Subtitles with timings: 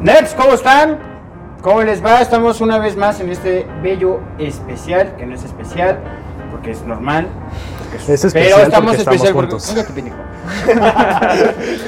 [0.00, 0.98] Nerds, ¿cómo están?
[1.60, 2.20] ¿Cómo les va?
[2.20, 5.98] Estamos una vez más en este bello especial, que no es especial,
[6.52, 7.26] porque es normal.
[7.78, 9.50] porque Es especial pero estamos porque estamos especial porque...
[9.50, 9.74] juntos.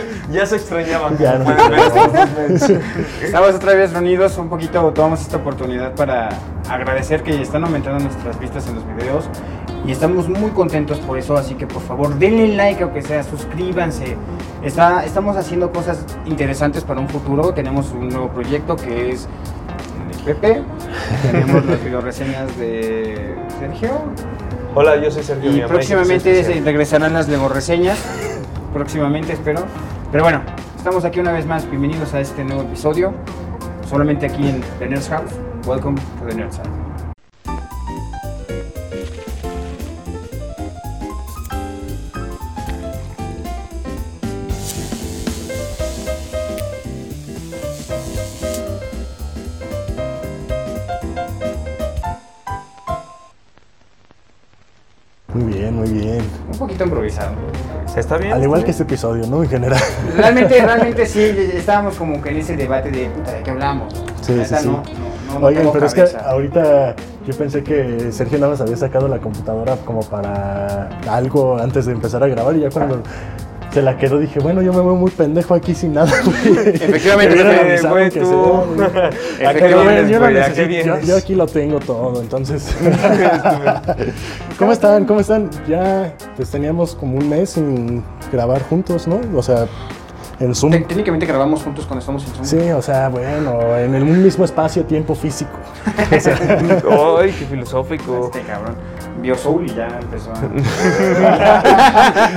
[0.30, 1.18] Ya se extrañaban.
[1.18, 1.50] Ya no.
[3.22, 6.28] Estamos otra vez reunidos, un poquito tomamos esta oportunidad para
[6.68, 9.28] agradecer que están aumentando nuestras vistas en los videos
[9.86, 14.16] y estamos muy contentos por eso, así que por favor denle like aunque sea, suscríbanse.
[14.62, 19.28] Está, estamos haciendo cosas interesantes para un futuro, tenemos un nuevo proyecto que es
[20.12, 20.62] el Pepe,
[21.22, 23.90] tenemos las videoreseñas de Sergio
[24.72, 27.98] Hola, yo soy Sergio y próximamente se regresarán las reseñas,
[28.72, 29.64] próximamente espero.
[30.12, 30.42] Pero bueno,
[30.76, 33.12] estamos aquí una vez más, bienvenidos a este nuevo episodio,
[33.88, 35.32] solamente aquí en The Nerds House.
[35.66, 36.79] Welcome to The Nerds House.
[56.80, 57.32] Poquito improvisado.
[57.96, 58.32] ¿Está bien?
[58.32, 59.42] Al igual que este episodio, ¿no?
[59.42, 59.80] En general.
[60.16, 61.20] Realmente, realmente sí,
[61.54, 63.92] estábamos como que en ese debate de puta, ¿de qué hablamos?
[64.20, 64.66] Sí, sí, sí.
[64.66, 64.82] No,
[65.38, 66.94] no, Oigan, pero es que ahorita
[67.26, 71.92] yo pensé que Sergio nada más había sacado la computadora como para algo antes de
[71.92, 73.02] empezar a grabar y ya cuando
[73.72, 76.10] se la quedó dije, bueno, yo me veo muy pendejo aquí sin nada.
[76.24, 76.58] güey.
[76.74, 78.20] Efectivamente, Me güey, tú.
[78.20, 78.88] sea, güey.
[79.46, 80.04] ¿A qué Pero, güey,
[80.66, 82.74] vienes, yo, yo aquí lo tengo todo, entonces.
[84.58, 85.04] ¿Cómo están?
[85.04, 85.50] ¿Cómo están?
[85.68, 89.20] Ya pues teníamos como un mes sin grabar juntos, ¿no?
[89.36, 89.66] O sea,
[90.40, 90.72] en Zoom.
[90.72, 92.44] Técnicamente grabamos juntos cuando estamos en Zoom.
[92.44, 95.52] Sí, o sea, bueno, en el mismo espacio, tiempo físico.
[96.16, 96.36] O sea,
[97.20, 98.30] Ay, qué filosófico.
[98.34, 98.74] Este cabrón
[99.20, 100.36] vio Soul y ya empezó a...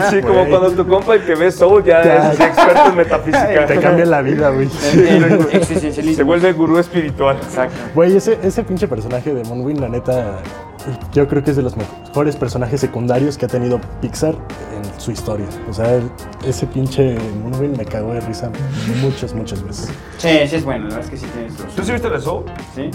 [0.09, 2.31] Sí, como cuando tu compa y que ve Soul ya, Ya.
[2.33, 3.65] es experto en metafísica.
[3.65, 4.69] te cambia la vida, güey.
[6.15, 7.37] Se vuelve gurú espiritual.
[7.41, 7.75] Exacto.
[7.95, 10.39] Güey, ese, ese pinche personaje de Moonwin, la neta,
[11.13, 15.11] yo creo que es de los mejores personajes secundarios que ha tenido Pixar en su
[15.11, 15.45] historia.
[15.69, 16.09] O sea, el-
[16.45, 18.51] ese pinche Moonwin me cagó de risa
[19.01, 19.89] muchas, muchas veces.
[20.17, 21.75] Sí, sí es bueno, la verdad es que sí tienes los...
[21.75, 22.45] ¿Tú sí viste la Soul?
[22.75, 22.89] ¿Sí?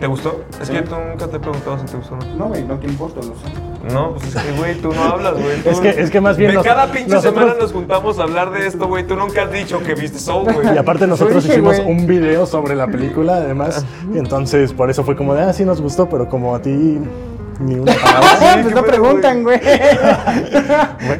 [0.00, 0.44] ¿Te gustó?
[0.60, 0.74] Es Sí.
[0.74, 2.34] que tú nunca te he preguntado si te gustó o no.
[2.36, 3.92] No, güey, no te importa, lo sé.
[3.94, 5.60] No, pues es que, güey, tú no hablas, güey.
[5.64, 8.22] Es que- es que más bien De nos- cada pinche nosotros- semana nos juntamos a
[8.22, 9.04] hablar de esto, güey.
[9.06, 10.74] Tú nunca has dicho que viste Soul, güey.
[10.74, 15.02] Y aparte nosotros dije, hicimos un video sobre la película, además, y entonces por eso
[15.04, 17.00] fue como de, ah, sí nos gustó, pero como a ti
[17.60, 18.28] ni una palabra.
[18.40, 19.60] Ah, sí, pues qué no preguntan, güey.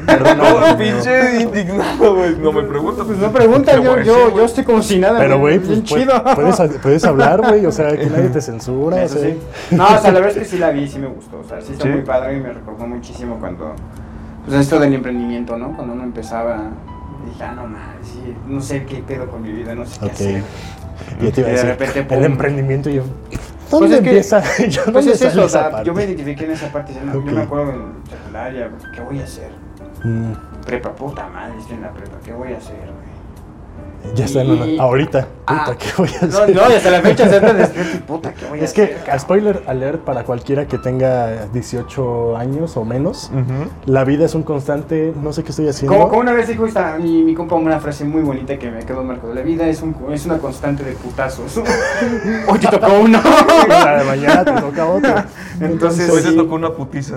[0.06, 2.36] Perdón, No, pinche indignado, güey.
[2.36, 3.06] No me preguntas.
[3.06, 5.18] Pues no preguntan, yo, yo, decir, yo estoy como si nada.
[5.18, 6.22] Pero, güey, pues, chido.
[6.34, 9.04] puedes, puedes hablar, güey, o sea, que nadie te censura.
[9.04, 9.22] o sea.
[9.22, 9.38] sí.
[9.70, 11.40] No, o sea, la verdad es que sí la vi, sí me gustó.
[11.40, 11.90] O sea, sí está ¿Sí?
[11.90, 13.74] muy padre y me recordó muchísimo cuando.
[14.46, 15.74] Pues esto del emprendimiento, ¿no?
[15.74, 16.70] Cuando uno empezaba.
[17.26, 20.06] Dije, ah, no mames, sí, no sé qué pedo con mi vida, no sé qué
[20.06, 20.12] Ok.
[20.12, 20.42] hacer.
[21.20, 23.02] Y te iba a Y de decir, repente, el emprendimiento, y yo,
[23.70, 24.42] ¿dónde es que- empieza?
[24.68, 25.86] Yo, Pues ¿dónde es eso, esa sea, parte?
[25.86, 26.92] yo me identifiqué en esa parte.
[26.94, 29.50] Yo, me acuerdo en secundaria, ¿qué voy a hacer?
[30.04, 30.32] Mm,
[30.64, 32.76] Prepa, puta madre, estoy en la prepa, ¿qué voy a hacer?
[34.14, 36.54] Ya está en Y- una- ahorita, Ah, puta, ¿qué voy a No, hacer?
[36.56, 37.36] no, y hasta la fecha se
[37.96, 38.88] y puta, ¿qué voy a es hacer?
[38.90, 39.20] que, cabrón?
[39.20, 43.30] spoiler alert para cualquiera que tenga 18 años o menos,
[43.86, 45.96] la vida es un constante, no sé qué estoy haciendo.
[45.96, 48.80] Como, como una vez dijo esta, mi, mi compa una frase muy bonita que me
[48.84, 49.34] quedó marcada.
[49.34, 51.56] La vida es, un, es una constante de putazos.
[52.48, 53.20] Hoy te tocó uno.
[53.68, 55.14] La de mañana te toca otro.
[55.60, 57.16] Entonces, Hoy te tocó una putiza.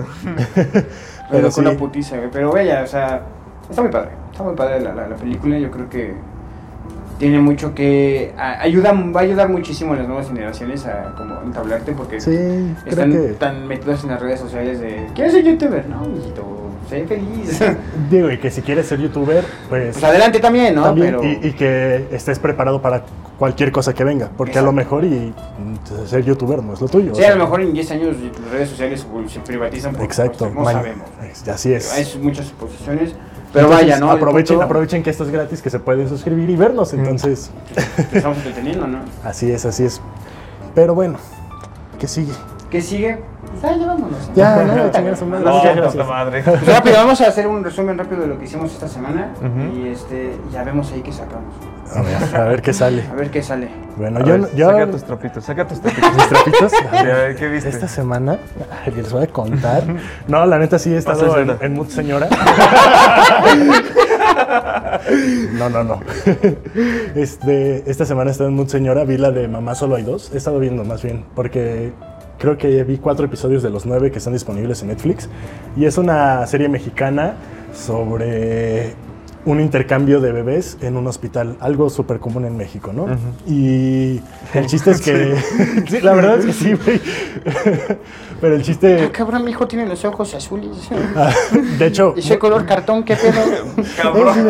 [1.30, 1.60] Pero sí.
[1.60, 2.16] una putiza.
[2.32, 3.22] Pero vaya, o sea,
[3.68, 4.10] está muy padre.
[4.30, 5.58] Está muy padre la, la, la película.
[5.58, 6.14] Yo creo que
[7.22, 8.32] tiene mucho que.
[8.36, 12.36] a- ayuda, va a ayudar muchísimo a las nuevas generaciones a como entablarte porque Sí,
[12.84, 13.18] están que...
[13.38, 15.06] tan metidos en las redes sociales de.
[15.14, 15.88] ¿Quieres ser youtuber?
[15.88, 16.44] No, mijito.
[16.90, 17.60] Sé feliz.
[18.10, 19.92] Digo, y que si quieres ser youtuber, pues...
[19.92, 20.82] pues adelante también, ¿no?
[20.82, 21.22] también, Pero.
[21.24, 23.04] y, y que estés preparado para
[23.38, 24.96] cualquier cosa que venga, porque a lo Exacto.
[24.96, 27.12] mejor y mm, ser youtuber no es lo tuyo.
[27.12, 30.02] o Sí, sea, a lo mejor en 10 años las redes sociales se privatizan por
[30.04, 31.06] Exacto, supuesto, no sabemos.
[31.52, 31.92] así es.
[31.92, 33.14] Hay muchas suposiciones,
[33.52, 34.10] pero Entonces, vaya, ¿no?
[34.10, 37.50] Aprovechen, punto- aprovechen que esto es gratis, que se pueden suscribir y vernos, entonces...
[38.10, 38.98] Te estamos entreteniendo, ¿no?
[39.24, 40.00] así es, así es.
[40.74, 41.18] Pero bueno,
[41.98, 42.32] ¿qué sigue?
[42.70, 43.22] ¿Qué sigue?
[43.50, 44.30] Pues ya, ya vámonos.
[44.34, 45.44] Ya, no, chingar su madre.
[45.44, 46.52] No.
[46.52, 49.32] Pues rápido, vamos a hacer un resumen rápido de lo que hicimos esta semana
[49.74, 51.52] y este ya vemos ahí qué sacamos.
[51.94, 53.04] A ver, a ver qué sale.
[53.10, 53.68] A ver qué sale.
[53.96, 56.14] Bueno, A yo, ver, yo Saca tus trapitos, saca tus trapitos.
[56.14, 56.72] mis trapitos.
[56.92, 57.68] a A ver, ¿qué viste?
[57.68, 58.38] Esta semana,
[58.94, 59.82] les voy a contar.
[60.28, 61.66] No, la neta sí he estado Pasa en, escena.
[61.66, 62.28] en mood señora.
[65.58, 66.00] No, no, no.
[67.14, 70.30] Este, esta semana he estado en mood señora, vi la de Mamá Solo hay dos.
[70.32, 71.92] He estado viendo más bien, porque
[72.38, 75.28] creo que vi cuatro episodios de los nueve que están disponibles en Netflix.
[75.76, 77.34] Y es una serie mexicana
[77.74, 78.94] sobre
[79.44, 83.06] un intercambio de bebés en un hospital, algo súper común en México, ¿no?
[83.46, 84.20] Y
[84.54, 85.36] el chiste es que,
[85.88, 87.00] sí, la verdad es que sí, güey.
[88.40, 90.76] Pero el chiste, Ah, cabrón, mi hijo tiene los ojos azules.
[91.16, 91.32] ah,
[91.78, 93.40] de hecho, Ese color cartón, ¿qué pedo?
[94.00, 94.48] Cabrón.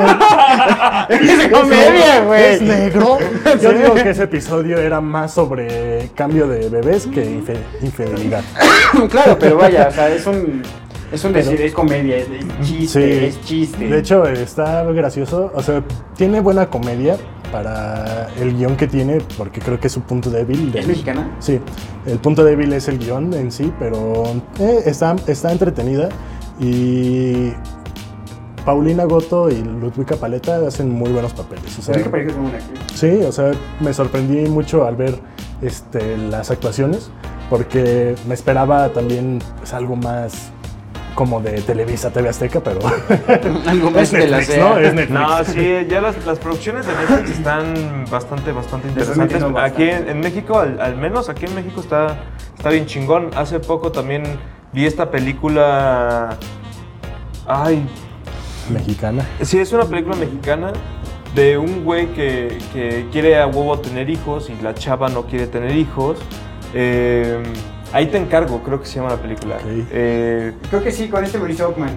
[1.08, 2.44] es de comedia, güey.
[2.54, 3.18] es negro.
[3.60, 7.24] Yo digo que ese episodio era más sobre cambio de bebés que
[7.82, 8.42] infidelidad.
[9.10, 10.62] claro, pero vaya, o sea, es un.
[11.12, 12.26] Es un decir, es comedia, es,
[12.62, 13.86] chiste, es chiste.
[13.86, 15.52] De hecho, está gracioso.
[15.54, 15.84] O sea,
[16.16, 17.18] tiene buena comedia
[17.52, 20.74] para el guion que tiene, porque creo que es su punto débil.
[20.74, 21.36] ¿Es mexicana?
[21.38, 21.60] Sí,
[22.06, 24.24] el punto débil es el guion en sí, pero
[24.58, 26.08] eh, está, está entretenida.
[26.58, 27.52] Y
[28.64, 31.78] Paulina Goto y Ludwika Paleta hacen muy buenos papeles.
[31.78, 32.80] O sea, ¿Sabes qué pareja es una actriz?
[32.94, 35.18] Sí, o sea, me sorprendí mucho al ver
[35.60, 37.10] este, las actuaciones,
[37.50, 40.52] porque me esperaba también pues, algo más
[41.14, 42.80] como de Televisa, TV Azteca, pero
[43.66, 44.78] Algo más es de la ¿no?
[44.78, 45.10] Es Netflix.
[45.10, 49.42] No, sí, ya las, las producciones de Netflix están bastante, bastante interesantes.
[49.56, 52.16] Aquí en, en México, al, al menos aquí en México está,
[52.56, 53.30] está bien chingón.
[53.36, 54.22] Hace poco también
[54.72, 56.36] vi esta película...
[57.46, 57.86] Ay,
[58.70, 59.26] Mexicana.
[59.42, 60.72] Sí, es una película mexicana
[61.34, 65.46] de un güey que, que quiere a huevo tener hijos y la chava no quiere
[65.46, 66.18] tener hijos.
[66.74, 67.42] Eh,
[67.92, 69.56] ahí te encargo, creo que se llama la película.
[69.56, 69.62] Ok.
[69.92, 71.90] Eh, Creo que sí, con este Mauricio Ockman.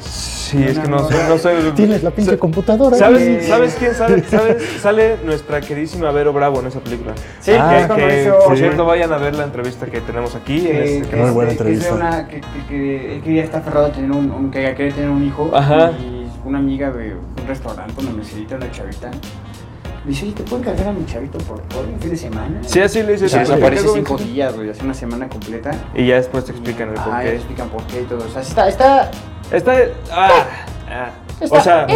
[0.00, 1.72] sí, es que no sé, no sé.
[1.74, 2.96] Tienes la pinche computadora.
[2.96, 3.42] ¿Sabes, Eh.
[3.48, 4.22] ¿Sabes quién sale?
[4.30, 4.62] ¿Sabes?
[4.80, 7.14] Sale nuestra queridísima Vero Bravo en esa película.
[7.40, 8.56] Sí, Ah, que es con que, por Ockman.
[8.58, 10.58] cierto, vayan a ver la entrevista que tenemos aquí.
[10.58, 11.94] en Que, este que Muy es buena de- que es de entrevista.
[11.94, 15.10] una, que, que, que él quería estar aferrado a tener un, un- que quería tener
[15.10, 15.50] un hijo.
[15.52, 15.90] Ajá.
[15.92, 19.10] Y una amiga de un restaurante, una meserita, una chavita.
[20.06, 22.60] Le dice, oye, ¿te puedo encargar a mi chavito por, por un fin de semana?
[22.64, 23.26] Sí, así le dice.
[23.26, 24.32] Y se "Te desaparece encargo cinco 25".
[24.34, 25.70] días, güey, hace una semana completa.
[25.96, 28.24] Y ya después te explican el Ah, explican por qué y todo.
[28.24, 29.10] O sea, está, está,
[29.50, 29.74] Está.
[30.12, 30.30] Ah,
[30.88, 31.10] ah.
[31.40, 31.86] Está- O sea.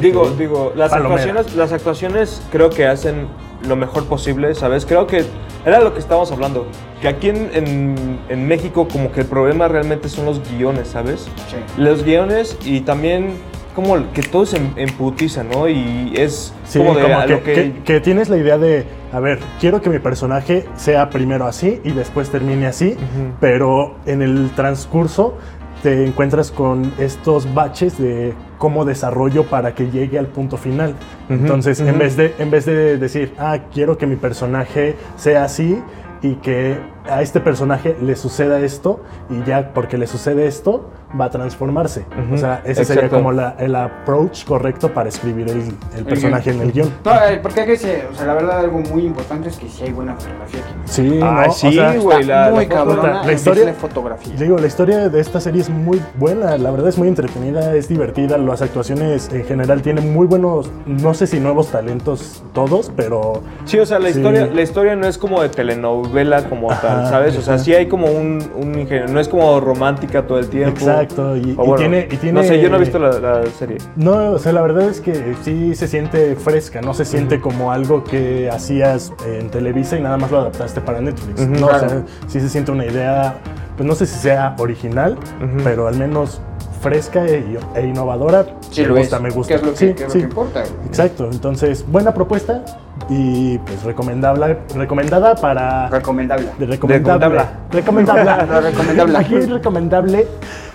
[0.00, 1.22] Digo, digo, las Palomera.
[1.22, 3.28] actuaciones, las actuaciones creo que hacen
[3.66, 4.84] lo mejor posible, ¿sabes?
[4.84, 5.24] Creo que
[5.64, 6.66] era lo que estábamos hablando,
[7.00, 11.22] que aquí en, en- en México como que el problema realmente son los guiones, ¿sabes?
[11.48, 11.56] Sí.
[11.78, 13.34] Los guiones y también
[13.76, 15.68] como que todo se em- emputiza, ¿no?
[15.68, 17.52] Y es Sí, como de como que, lo que...
[17.54, 21.80] que- que tienes la idea de, a ver, quiero que mi personaje sea primero así
[21.84, 22.96] y después termine así,
[23.38, 25.34] pero en el transcurso
[25.82, 30.94] te encuentras con estos baches de cómo desarrollo para que llegue al punto final.
[31.28, 35.78] Entonces, en, vez de, en vez de decir, ah, quiero que mi personaje sea así
[36.22, 36.78] y que
[37.08, 39.00] a este personaje le suceda esto
[39.30, 42.04] y ya porque le sucede esto va a transformarse.
[42.32, 45.62] O sea, ese sería como la- el approach correcto para escribir el,
[45.96, 46.92] el personaje en el guion.
[47.04, 49.68] No, eh, porque hay que ser, o sea, la verdad algo muy importante es que
[49.68, 50.74] sí hay buena fotografía aquí.
[50.84, 51.52] Sí, ¿no?
[51.52, 54.34] sí, o sea, güey, Está la- muy la cabrona la historia- de fotografía.
[54.34, 57.74] Y digo, la historia de esta serie es muy buena, la verdad es muy entretenida,
[57.74, 62.90] es divertida, las actuaciones en general tienen muy buenos, no sé si nuevos talentos todos,
[62.96, 64.18] pero Sí, o sea, la, Sí.
[64.18, 67.36] historia, la historia no es como de telenovela como Ajá, tal, ¿sabes?
[67.36, 67.64] O sea, ajá.
[67.64, 70.76] sí hay como un, un ingenio, no es como romántica todo el tiempo.
[70.80, 73.18] Exacto, y- O y bueno, tiene- y tiene- No sé, yo no he visto la,
[73.18, 73.78] la serie.
[73.96, 77.72] no, o sea, la verdad es que sí se siente fresca, no se siente como
[77.72, 81.40] algo que hacías en Televisa y nada más lo adaptaste para Netflix.
[81.46, 83.34] No, o sea, sí se siente una idea,
[83.76, 85.16] pues no sé si sea original,
[85.64, 86.40] pero al menos
[86.80, 88.46] fresca e, e innovadora.
[88.70, 89.22] Sí me lo gusta, es.
[89.22, 89.54] me gusta.
[89.54, 90.18] ¿Qué es lo que, Sí, qué es lo sí.
[90.18, 90.86] que importa, güey?
[90.86, 92.64] Exacto, entonces buena propuesta
[93.08, 95.88] y pues recomendable, recomendada para...
[95.88, 96.48] Recomendable.
[96.58, 97.42] de recomendable.
[97.70, 98.26] Recomendable.
[98.46, 99.18] No, recomendable.
[99.18, 100.26] Aquí es recomendable.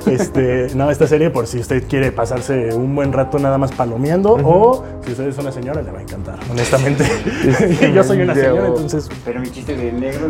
[0.06, 4.34] Este, no, esta serie por si usted quiere pasarse un buen rato nada más palomeando
[4.44, 7.06] o si usted es una señora le va a encantar, honestamente.
[7.94, 10.30] Yo soy una señora, entonces Pero mi chiste de negro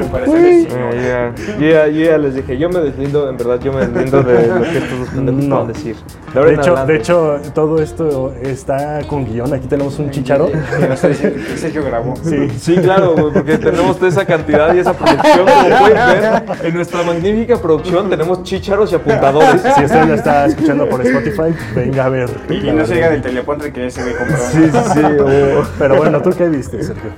[0.00, 3.86] comparación de ya, yo ya- ya les dije, yo me deslindo, en verdad, yo me
[3.86, 5.66] deslindo de lo que estos No.
[5.66, 5.96] decir.
[6.34, 6.92] De hecho, adelante.
[6.92, 9.52] de hecho todo esto está con guion.
[9.54, 10.48] Aquí tenemos un chicharo.
[10.78, 12.14] Que no estoy diciendo que Sergio grabó.
[12.22, 12.48] Sí.
[12.58, 15.46] Sí, claro, güey, porque tenemos toda esa cantidad y esa producción.
[15.46, 19.62] Como pueden ver, en nuestra magnífica producción tenemos chícharos y apuntadores.
[19.76, 22.30] Si usted lo está escuchando por Spotify, venga a ver.
[22.50, 24.36] Y no se diga del telepontre que ese güey compró.
[24.38, 25.00] Sí, sí, sí.
[25.04, 27.10] o- Pero bueno, ¿tú qué viste, Sergio?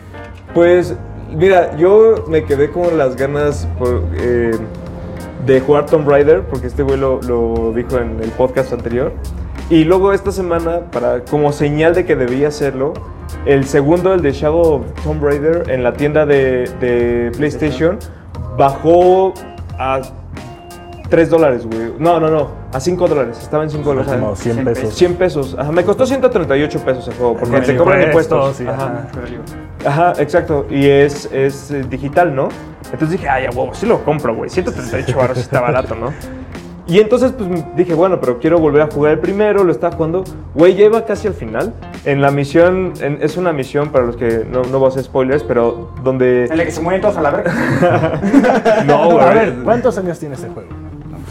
[0.55, 0.95] Pues,
[1.35, 4.52] mira, yo me quedé con las ganas por, eh,
[5.47, 9.12] de jugar Tomb Raider, porque este güey lo, lo dijo en el podcast anterior.
[9.71, 12.95] Y luego esta semana, para, como señal de que debía hacerlo,
[13.47, 17.99] el segundo, el de Shadow of Tomb Raider, en la tienda de, de PlayStation,
[18.57, 19.35] bajó
[19.78, 20.00] a
[21.09, 21.92] 3 dólares, güey.
[21.99, 23.38] No, no, no, a 5 dólares.
[23.40, 24.12] Estaba en 5 dólares.
[24.12, 24.95] Como 100 100 pesos.
[24.95, 25.57] 100 pesos.
[25.59, 28.61] Ajá, me costó 138 pesos el juego, porque te cobran impuestos.
[28.61, 29.09] Ajá.
[29.87, 30.66] Ajá, exacto.
[30.68, 32.49] Y es, es eh, digital, ¿no?
[32.85, 34.50] Entonces dije, ay, a huevo, sí lo compro, güey.
[34.50, 36.12] 138 baros está barato, ¿no?
[36.88, 40.25] Y entonces pues dije, bueno, pero quiero volver a jugar el primero, lo estaba jugando.
[40.54, 41.75] Güey, lleva casi al final.
[42.07, 45.02] En la misión, en- es una misión para los que no, no voy a hacer
[45.04, 46.47] spoilers, pero donde...
[46.47, 47.52] En la que se mueren todos a la verga.
[48.87, 49.18] No, güey.
[49.26, 50.68] A ver, ¿cuántos años tiene ese juego?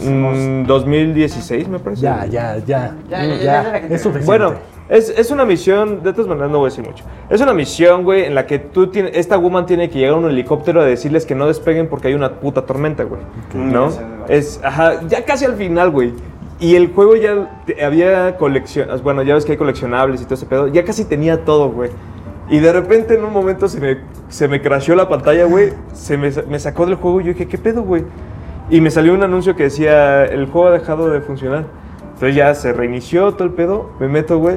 [0.00, 2.02] Mm, 2016 me parece.
[2.02, 2.94] Ya, ya, ya.
[3.10, 4.26] Ya, ya, ya, Es suficiente.
[4.26, 4.54] Bueno,
[4.88, 7.04] es, es una misión, de todas maneras no voy a decir mucho.
[7.28, 10.18] Es una misión, güey, en la que tú tienes, esta woman tiene que llegar a
[10.18, 13.20] un helicóptero a decirles que no despeguen porque hay una puta tormenta, güey.
[13.52, 13.90] ¿No?
[14.28, 16.14] Es, ajá, ya casi al final, güey.
[16.58, 20.46] Y el juego ya había colección, bueno, ya ves que hay coleccionables y todo ese
[20.46, 21.90] pedo, ya casi tenía todo, güey.
[22.50, 26.16] Y de repente en un momento se me, se me crasheó la pantalla, güey, se
[26.16, 28.04] me, me sacó del juego y yo dije, ¿qué pedo, güey?
[28.70, 31.66] Y me salió un anuncio que decía, el juego ha dejado de funcionar.
[32.14, 34.56] Entonces ya se reinició todo el pedo, me meto, güey,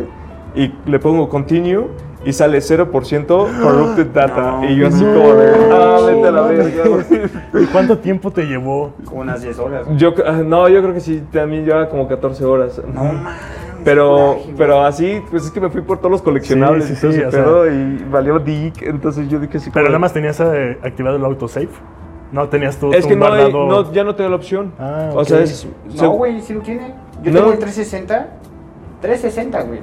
[0.55, 1.88] y le pongo continue
[2.24, 3.25] y sale 0%
[3.62, 4.60] corrupted data.
[4.62, 4.70] No.
[4.70, 7.63] y yo así como de, ah, vete a la verga, güey.
[7.63, 8.93] ¿Y cuánto tiempo te llevó?
[9.05, 9.88] Como unas 10 horas.
[9.98, 12.81] Yo, ah, no, yo creo que sí, también lleva como 14 horas.
[12.93, 13.22] No mames.
[13.84, 17.01] Pero, pero así, pues es que me fui por todos los coleccionables Sí, y sí,
[17.01, 19.72] todo sí, ese y valió dick, entonces yo dije sí.
[19.74, 21.67] Pero nada más tenías eh, activado el autosave.
[22.31, 24.72] No tenías tú Es tu que no, hay- no, ya no te da la opción.
[24.79, 25.43] Ah, O sea, ok.
[25.46, 25.67] es...
[25.89, 26.93] se- No, güey, sí lo tiene.
[27.24, 27.39] Yo No.
[27.39, 28.27] tengo el 360.
[29.01, 29.79] 360, güey.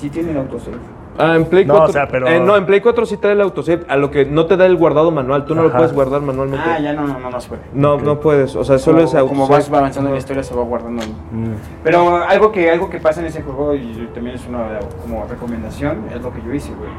[0.00, 0.76] Sí tiene el autosave.
[1.18, 1.90] Ah, en Play No, 4.
[1.90, 4.24] o sea, pero- eh, no, en Play 4 sí da el autosave, a lo que
[4.24, 5.44] no te da el guardado manual.
[5.44, 6.64] Tú no lo puedes guardar manualmente.
[6.66, 7.62] Ah, ya no, no, no, no se puede.
[7.74, 8.56] No, no puedes.
[8.56, 9.28] O sea, solo es Como- autosave.
[9.42, 11.02] Como vas avanzando en la historia, se va guardando.
[11.02, 11.52] Mm.
[11.84, 16.04] Pero algo que, algo que pasa en ese juego, y también es una como recomendación,
[16.14, 16.90] es lo que yo hice, güey.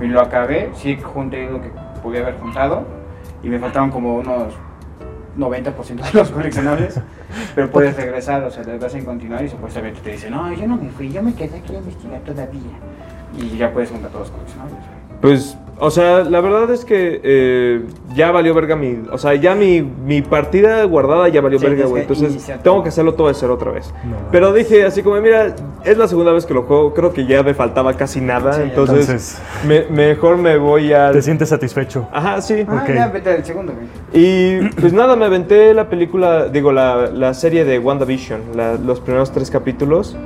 [0.00, 1.70] Me lo acabé, sí junté lo que
[2.02, 2.84] podía haber juntado,
[3.42, 4.54] y me faltaban como unos
[5.38, 7.00] 90% de los coleccionables,
[7.54, 10.66] pero puedes regresar, o sea, le das en continuar y supuestamente te dice, no, yo
[10.66, 12.60] no me fui, yo me quedé aquí a investigar todavía.
[13.38, 14.78] Y ya puedes juntar todos los coleccionables.
[15.20, 17.82] Pues, o sea, la verdad es que eh,
[18.14, 18.98] ya valió verga mi.
[19.12, 22.02] O sea, ya mi, mi partida guardada ya valió Sí, verga, güey.
[22.02, 23.92] Entonces, tengo que hacerlo todo de cero otra vez.
[24.04, 25.54] No, Pero dije, así como, mira,
[25.84, 26.94] es la segunda vez que lo juego.
[26.94, 28.52] Creo que ya me faltaba casi nada.
[28.54, 31.12] Sí, entonces, entonces- me- mejor me voy al.
[31.12, 32.08] ¿Te sientes satisfecho?
[32.12, 32.64] Ajá, sí.
[32.68, 32.94] Ah, Ok.
[32.94, 33.86] ya, vete al segundo, güey.
[34.12, 39.00] Y pues nada, me aventé la película, digo, la, la serie de WandaVision, la- los
[39.00, 40.16] primeros tres capítulos,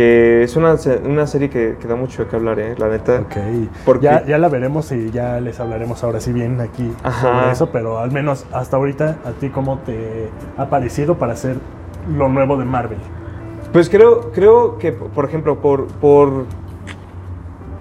[0.00, 2.74] que es una, una serie que, que da mucho qué hablar, ¿eh?
[2.78, 3.20] La neta.
[3.20, 3.36] Ok.
[3.84, 7.20] Porque- Ya, ya la veremos y ya les hablaremos ahora sí bien aquí Ajá.
[7.20, 11.56] sobre eso, pero al menos hasta ahorita, ¿a ti cómo te ha parecido para hacer
[12.16, 12.96] lo nuevo de Marvel?
[13.74, 16.46] Pues creo, creo que, por ejemplo, por, por,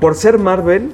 [0.01, 0.91] por ser Marvel,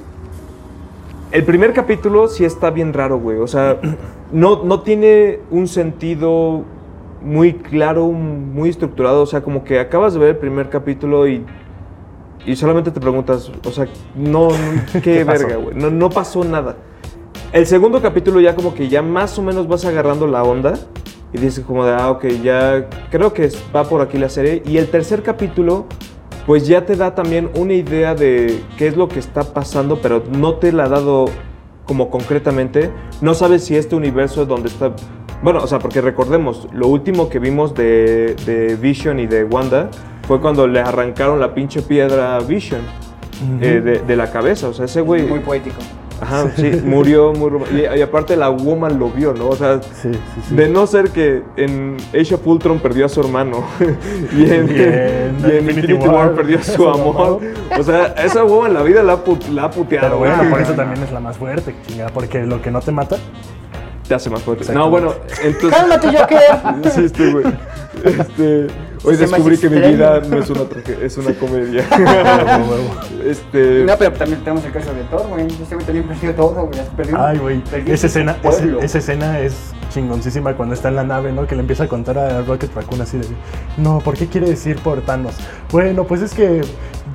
[1.32, 3.38] el primer capítulo sí está bien raro, güey.
[3.38, 3.78] O sea,
[4.30, 6.62] no, no tiene un sentido
[7.22, 9.22] muy claro, muy estructurado.
[9.22, 11.44] O sea, como que acabas de ver el primer capítulo y,
[12.44, 14.48] y solamente te preguntas, o sea, no,
[15.02, 15.46] qué, pasó?
[15.46, 15.76] verga, güey.
[15.76, 16.76] No, no pasó nada.
[17.52, 20.74] El segundo capítulo ya como que ya más o menos vas agarrando la onda
[21.32, 24.62] y dices como de, ah, ok, ya creo que va por aquí la serie.
[24.66, 25.86] Y el tercer capítulo
[26.46, 30.22] pues ya te da también una idea de qué es lo que está pasando, pero
[30.30, 31.26] no te la ha dado
[31.86, 32.90] como concretamente.
[33.20, 34.92] No sabes si este universo es donde está...
[35.42, 39.90] Bueno, o sea, porque recordemos, lo último que vimos de, de Vision y de Wanda
[40.26, 42.80] fue cuando le arrancaron la pinche piedra a Vision
[43.60, 44.68] eh, de, de la cabeza.
[44.68, 45.22] O sea, ese güey...
[45.26, 45.76] Muy poético.
[46.18, 47.60] Ajá, sí, murió, murió.
[47.70, 49.48] Y, y aparte la woman lo vio, ¿no?
[49.50, 50.54] O sea, Sí, sí, sí.
[50.56, 53.62] de no ser que en Age of Ultron perdió a su hermano
[54.34, 57.40] y en, Y en y en Infinity, War, perdió a su amor.
[57.78, 60.06] O sea, esa woman la vida la ha, put- la ha puteado.
[60.06, 62.92] Pero bueno, por eso también es la más fuerte, chingada, porque lo que no te
[62.92, 63.18] mata,
[64.08, 64.72] Te hace más fuerte.
[64.72, 65.78] No, bueno, entonces...
[65.78, 66.38] ¡Cálmate, Joker!
[66.94, 67.44] Sí, este, güey.
[68.04, 68.66] Este,
[69.04, 71.84] hoy descubrí que mi vida no es una tragedia, es una comedia.
[73.24, 73.84] este...
[73.84, 75.46] No, pero también tenemos el caso de Thor, güey.
[75.46, 76.80] Este güey también perdió todo, güey.
[76.96, 77.62] Perdió, Ay, güey.
[77.86, 79.54] Esa escena, ese- esa escena es
[79.92, 81.46] chingoncísima cuando está en la nave, ¿no?
[81.46, 83.26] Que le empieza a contar a Rocket Raccoon así de...
[83.76, 85.34] No, ¿por qué quiere decir por Thanos?
[85.72, 86.60] Bueno, pues es que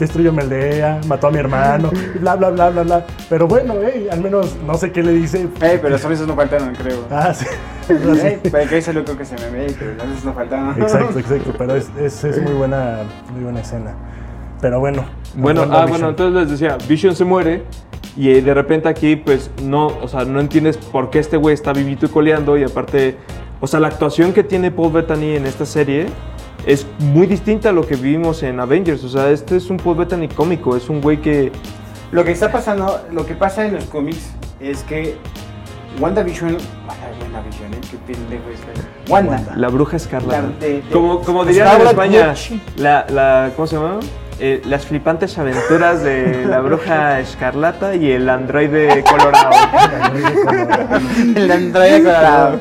[0.01, 3.05] destruyó mi aldea, mató a mi hermano, bla, bla, bla, bla, bla.
[3.29, 5.47] Pero bueno, eh, al menos no sé qué le dice.
[5.61, 7.05] Ey, pero las no faltaron, creo.
[7.09, 7.45] Ah, sí.
[7.89, 10.81] Ey, para que lo creo que se me ve, pero las sonrisas no faltaron.
[10.81, 11.53] Exacto, exacto.
[11.57, 12.99] Pero es, es, es muy buena,
[13.33, 13.93] muy buena escena.
[14.59, 15.05] Pero bueno.
[15.35, 17.63] Bueno, ah, bueno, entonces les decía, Vision se muere
[18.17, 21.53] y eh, de repente aquí pues no, o sea, no entiendes por qué este güey
[21.53, 23.15] está vivito y coleando y aparte,
[23.61, 26.07] o sea, la actuación que tiene Paul Bettany en esta serie
[26.65, 29.97] es muy distinta a lo que vimos en Avengers, o sea, este es un Paul
[29.97, 31.51] Bettany cómico, es un güey que
[32.11, 35.15] Lo que está pasando, lo que pasa en los cómics es que
[35.99, 36.57] WandaVision.
[36.57, 37.77] WandaVision, ¿eh?
[37.89, 39.09] Qué pendejo es.
[39.09, 39.41] Wanda.
[39.57, 40.41] la bruja escarlata.
[40.43, 42.33] La de- de- como como dirían en España,
[42.77, 43.99] la, la ¿cómo se llama?
[44.39, 49.51] Eh, las flipantes aventuras de la bruja escarlata y el androide colorado.
[51.35, 52.59] El androide colorado.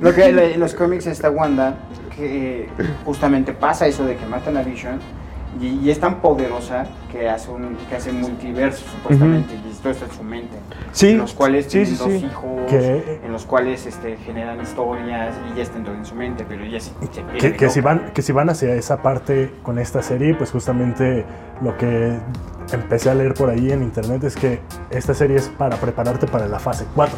[0.00, 1.74] Lo que en los cómics está Wanda,
[2.16, 2.68] que
[3.04, 4.98] justamente pasa eso de que matan a Vision
[5.60, 10.06] y, y es tan poderosa que hace un que hace multiverso supuestamente y esto está
[10.06, 10.56] en su mente.
[10.92, 12.26] Sí, En los cuales sí, tienen sí, dos sí.
[12.26, 16.64] hijos, Que- en los cuales este, generan historias y ya está en su mente, pero
[16.64, 16.90] sí se
[17.22, 20.50] pierde Que, que si van, que si van hacia esa parte con esta serie, pues
[20.50, 21.26] justamente
[21.60, 22.16] lo que
[22.72, 26.46] empecé a leer por ahí en internet es que esta serie es para prepararte para
[26.46, 27.14] la fase 4.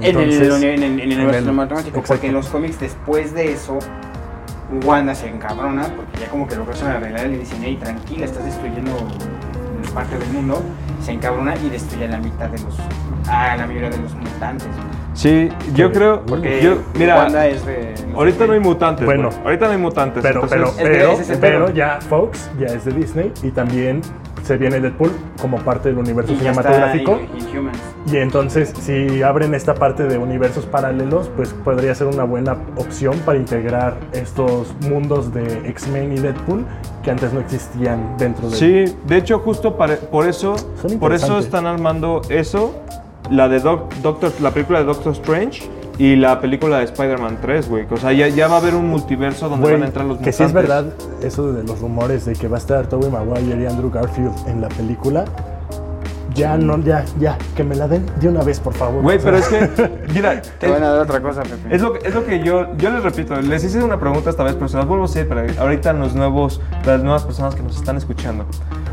[0.00, 3.32] En el, Entonces, en el- en el universo el- cinematográfico, porque en los cómics después
[3.32, 3.78] de eso,
[4.84, 8.24] Wanda se encabrona, porque ya como que lo a arreglar y le dicen, hey, tranquila,
[8.26, 8.92] estás destruyendo
[9.94, 10.62] parte del mundo,
[11.00, 12.76] se encabrona y destruye a la mitad de los,
[13.28, 14.68] a la mayoría de los mutantes.
[15.14, 16.24] Sí, yo creo.
[16.24, 17.94] Porque yo, mira, Wanda es de...
[18.14, 19.04] ahorita no hay mutantes.
[19.04, 19.30] Bueno.
[19.44, 20.22] ahorita no hay mutantes.
[20.22, 24.02] Pero, pero, entonces- pero, pero ya Fox ya es de Disney y también
[24.48, 25.10] se viene Deadpool
[25.42, 27.20] como parte del universo y cinematográfico.
[28.10, 33.18] Y entonces, si abren esta parte de universos paralelos, pues podría ser una buena opción
[33.26, 36.64] para integrar estos mundos de X-Men y Deadpool
[37.02, 39.90] que antes no existían dentro de Sí, de hecho justo por
[40.26, 40.56] eso,
[40.98, 42.74] por eso están armando eso,
[43.30, 47.68] la de Doc- Doctor, la película de Doctor Strange y la película de Spider-Man 3,
[47.68, 47.86] güey.
[47.90, 50.18] O sea, ya, ya va a haber un multiverso donde Güey, van a entrar los
[50.18, 50.36] que mutantes.
[50.36, 50.86] sí es verdad
[51.22, 54.60] eso de los rumores de que va a estar Tobey Maguire y Andrew Garfield en
[54.60, 55.24] la película.
[56.34, 59.02] Ya no, ya, ya, que me la den de una vez, por favor.
[59.02, 59.68] Güey, pero es que,
[60.14, 61.74] mira, Te van a dar otra cosa, Pepe.
[61.74, 64.44] Es lo, que, es lo que yo, yo les repito, les hice una pregunta esta
[64.44, 67.62] vez, pero se las vuelvo a hacer para ahorita los nuevos, las nuevas personas que
[67.62, 68.46] nos están escuchando.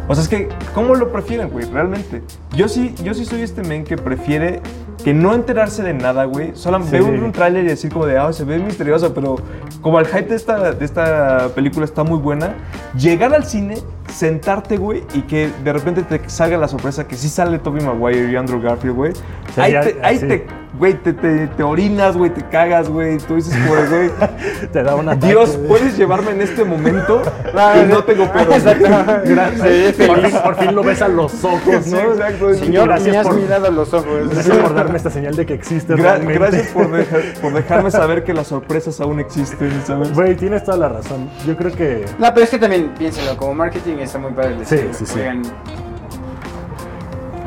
[0.07, 1.65] O sea, es que, ¿cómo lo prefieren, güey?
[1.71, 2.23] Realmente.
[2.55, 4.61] Yo sí, yo sí soy este men que prefiere
[5.05, 6.51] que no enterarse de nada, güey.
[6.55, 6.89] Solo Sí.
[6.89, 9.35] ver un, un tráiler y decir como de, ah, se ve misterioso, pero
[9.79, 12.55] como el hype de esta, de esta película está muy buena,
[12.97, 13.77] llegar al cine,
[14.15, 18.31] sentarte, güey, y que de repente te salga la sorpresa que sí sale Tobey Maguire
[18.31, 19.13] y Andrew Garfield, güey.
[19.57, 20.27] Ahí te, ahí así.
[20.27, 23.17] te, güey, te, te, te orinas, güey, te cagas, güey.
[23.17, 24.09] Tú dices, güey,
[24.71, 27.21] te da una Dios, ¿puedes llevarme en este momento?
[27.83, 28.53] y no tengo pedo.
[28.53, 28.87] Exacto.
[29.25, 29.95] Gracias.
[30.07, 31.81] Por fin, por fin lo ves a los ojos, ¿no?
[31.81, 32.53] Sí, exacto.
[32.53, 34.29] Señor, Gracias me has por- mirado a los ojos.
[34.29, 36.39] Gracias por darme esta señal de que existes Gra- realmente.
[36.39, 40.13] gracias por, dejar- por dejarme saber que las sorpresas aún existen, ¿sabes?
[40.13, 41.29] Güey, tienes toda la razón.
[41.45, 44.77] Yo creo que No, pero es que también piénsalo, como marketing está muy padre Sí,
[44.93, 45.19] sí, sí.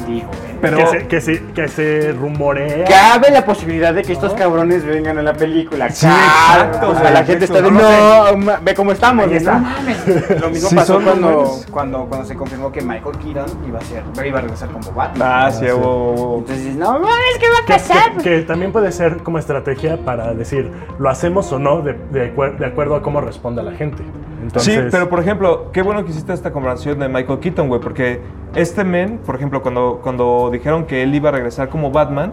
[0.07, 0.31] digo.
[0.61, 2.85] Pero- que, se, que, se, que se rumorea.
[2.85, 5.88] Cabe la posibilidad de que estos cabrones vengan a la película.
[5.90, 6.62] Sí, Cabe.
[6.64, 9.27] exacto, O sea, güey, la gente está de no, ma- ve cómo estamos.
[9.27, 9.55] Ahí está.
[9.55, 10.40] No mames.
[10.40, 14.03] Lo mismo Sí, pasó cuando, cuando, cuando se confirmó que Michael Keaton iba a ser,
[14.27, 15.29] iba a regresar como Batman.
[15.31, 16.38] Ah, sí, wow.
[16.38, 18.16] Entonces dices, no mames, ¿qué va a Que, pasar?
[18.16, 22.29] que- que también puede ser como estrategia para decir, lo hacemos o no de, de
[22.59, 24.03] de acuerdo a cómo responda la gente.
[24.42, 27.81] Entonces, Sí, pero por ejemplo, qué bueno que hiciste esta comparación de Michael Keaton, güey,
[27.81, 28.21] porque
[28.55, 32.32] este men, por ejemplo, cuando, cuando dijeron que él iba a regresar como Batman,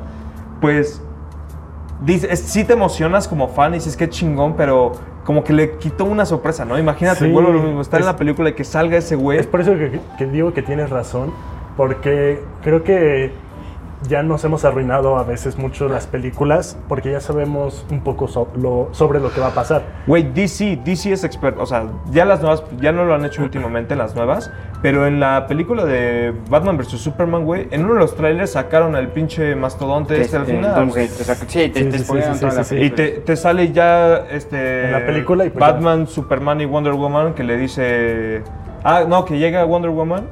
[0.61, 1.01] pues
[2.03, 5.77] dice, es- sí te emocionas como fan y dices qué chingón, pero como que le
[5.77, 6.77] quitó una sorpresa, ¿no?
[6.77, 9.39] Imagínate, Sí, vuelvo lo mismo, estar en la película y que salga ese güey.
[9.39, 11.31] Es por eso que, que digo que tienes razón,
[11.77, 13.31] porque creo que
[14.07, 18.47] ya nos hemos arruinado a veces mucho las películas, porque ya sabemos un poco so-
[18.55, 19.83] lo- sobre lo que va a pasar.
[20.07, 23.41] Güey, DC, DC es experto, o sea, ya las nuevas, ya no lo han hecho
[23.43, 26.89] últimamente las nuevas, pero en la película de Batman vs.
[26.99, 30.91] Superman, güey, en uno de los trailers sacaron al pinche mastodonte este al final.
[31.09, 32.83] saca- sí, te, Sí, te sí, spoilearon sí, toda sí, la sí, sí.
[32.83, 35.71] Y te, te sale ya este En la película y pues ya.
[35.71, 38.43] Batman, Superman y Wonder Woman que le dice
[38.83, 40.25] ah no que llega Wonder Woman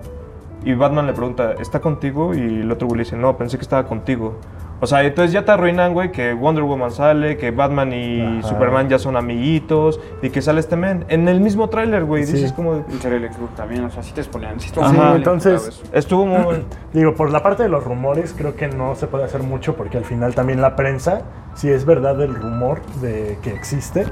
[0.66, 2.34] y Batman le pregunta ¿está contigo?
[2.34, 4.36] y el otro güey le dice no pensé que estaba contigo
[4.80, 8.48] o sea entonces ya te arruinan güey que Wonder Woman sale que Batman y Ajá.
[8.50, 12.34] Superman ya son amiguitos y que sale este men en el mismo tráiler güey Sí.
[12.34, 13.12] dices como Luthor
[13.56, 14.60] también, o sea, sí te spoilean.
[14.60, 16.64] Sí, estuvo Ajá, muy bien entonces- estuvo muy bueno.
[16.94, 19.98] Digo, por la parte de los rumores, creo que no se puede hacer mucho porque
[19.98, 21.22] al final también la prensa,
[21.56, 24.06] si es verdad el rumor de que existe,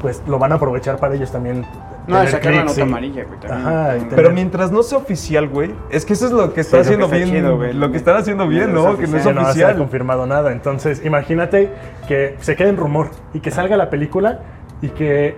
[0.00, 1.64] pues lo van a aprovechar para ellos también.
[2.06, 3.66] No, tener sacar la nota y- amarilla, güey, también.
[3.66, 6.76] Ajá, Pero tener- mientras no sea oficial güey es que eso es lo que está
[6.78, 7.72] que haciendo está bien chido, güey.
[7.72, 9.76] lo que están haciendo bien No no que no es que no se ha oficial
[9.78, 10.52] confirmado nada.
[10.52, 11.70] Entonces, imagínate
[12.06, 14.40] que se quede en rumor y que salga la película
[14.82, 15.36] y que eh,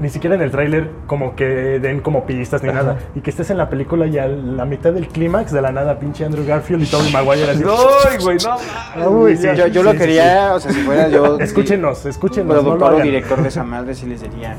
[0.00, 1.44] ni siquiera en el tráiler como que
[1.80, 2.96] den como pistas ni nada.
[3.14, 5.98] Y que estés en la película y a la mitad del clímax de la nada
[5.98, 7.62] pinche Andrew Garfield y Tobey Maguire así.
[7.62, 7.76] no
[8.22, 8.38] güey
[8.96, 11.38] no uy, sí, yo yo sí, lo sí, quería, o sea, si fuera yo.
[11.40, 12.48] Escúchenos, escúchenos.
[12.48, 13.02] no lo Productor o hagan.
[13.06, 14.56] director de esa madre, sí les diría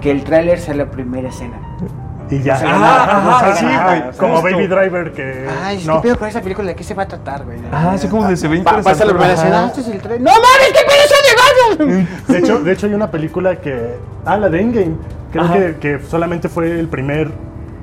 [0.00, 1.58] que el tráiler sea la primera escena.
[2.30, 2.54] Y ya.
[2.54, 4.00] O sea, Ajá, no, ajá, no, sí, no, güey.
[4.00, 4.42] no, Como.
[4.42, 5.48] Baby Driver que.
[5.64, 5.96] Ay, no.
[5.96, 6.68] ¿qué pedo con esa película?
[6.68, 7.58] ¿De qué se va a tratar, güey?
[7.72, 8.90] Ah, sí, como de se ve Pa- interesante.
[8.90, 9.42] Pasa la primera Ajá.
[9.42, 10.20] escena, ah, este es el tráiler.
[10.22, 12.26] ¡No mames, qué pedo son de Garfield!
[12.28, 13.96] De hecho, de hecho, hay una película que.
[14.24, 14.94] Ah, la de Endgame.
[15.32, 17.30] Creo que, que solamente fue el primer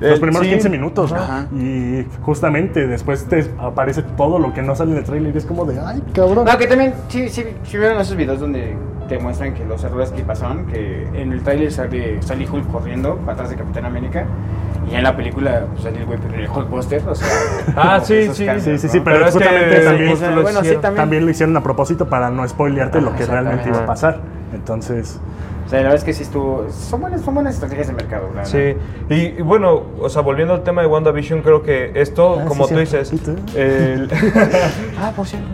[0.00, 0.50] Los El- primeros sí.
[0.52, 1.12] 15 minutos.
[1.12, 1.46] Ajá.
[1.52, 5.44] Y justamente después te aparece todo lo que no sale en el trailer y es
[5.44, 6.44] como de, ay, cabrón.
[6.44, 8.76] No, que también, sí, sí, sí vieron esos videos donde
[9.08, 13.16] te muestran que los errores que pasaron, que en el trailer sale, sale Hulk corriendo
[13.16, 14.26] para atrás de Capitán América,
[14.90, 17.26] y en la película pues, sale el güey el Hulkbuster, o sea...
[17.76, 18.44] Ah, sí, sí.
[18.44, 19.04] cambios, Sí, sí, sí, ¿no?
[19.04, 20.82] pero, Pero es que- justamente también, lo bueno, hicieron.
[20.82, 21.02] también.
[21.02, 24.20] también lo hicieron a propósito para no spoilearte lo que realmente iba a pasar.
[24.54, 25.18] Entonces,
[25.68, 26.66] O sea, la verdad es que sí estuvo...
[26.70, 28.80] Son buenas, son buenas estrategias de mercado, la Sí, verdad.
[29.10, 32.66] y, y bueno, o sea, volviendo al tema de WandaVision, creo que esto, Ah, como
[32.66, 33.10] sí, tú cierto.
[33.10, 33.58] dices, sí.
[33.58, 34.08] el-
[34.98, 35.46] Ah, por cierto.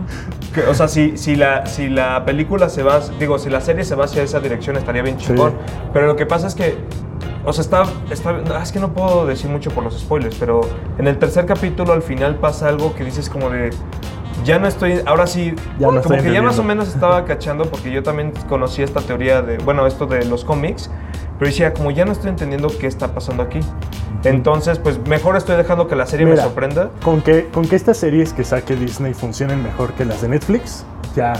[0.53, 3.83] que, o sea, si, si, la, si la película se va, digo, si la serie
[3.83, 5.25] se va hacia esa dirección estaría bien Sí.
[5.27, 5.53] chingón,
[5.91, 6.77] pero lo que pasa es que,
[7.43, 10.61] o sea, está, está, no, es que no puedo decir mucho por los spoilers, pero
[10.97, 13.69] en el tercer capítulo al final pasa algo que dices como de,
[14.43, 17.65] ya no estoy, ahora sí, Ya no como que ya más o menos estaba cachando
[17.65, 20.89] porque yo también conocí esta teoría de, bueno, esto de los cómics,
[21.39, 23.59] pero decía, como ya no estoy entendiendo qué está pasando aquí.
[24.23, 26.89] Entonces, pues mejor estoy dejando que la serie me sorprenda.
[27.03, 30.83] Con que, con que estas series que saque Disney funcionen mejor que las de Netflix,
[31.15, 31.33] ya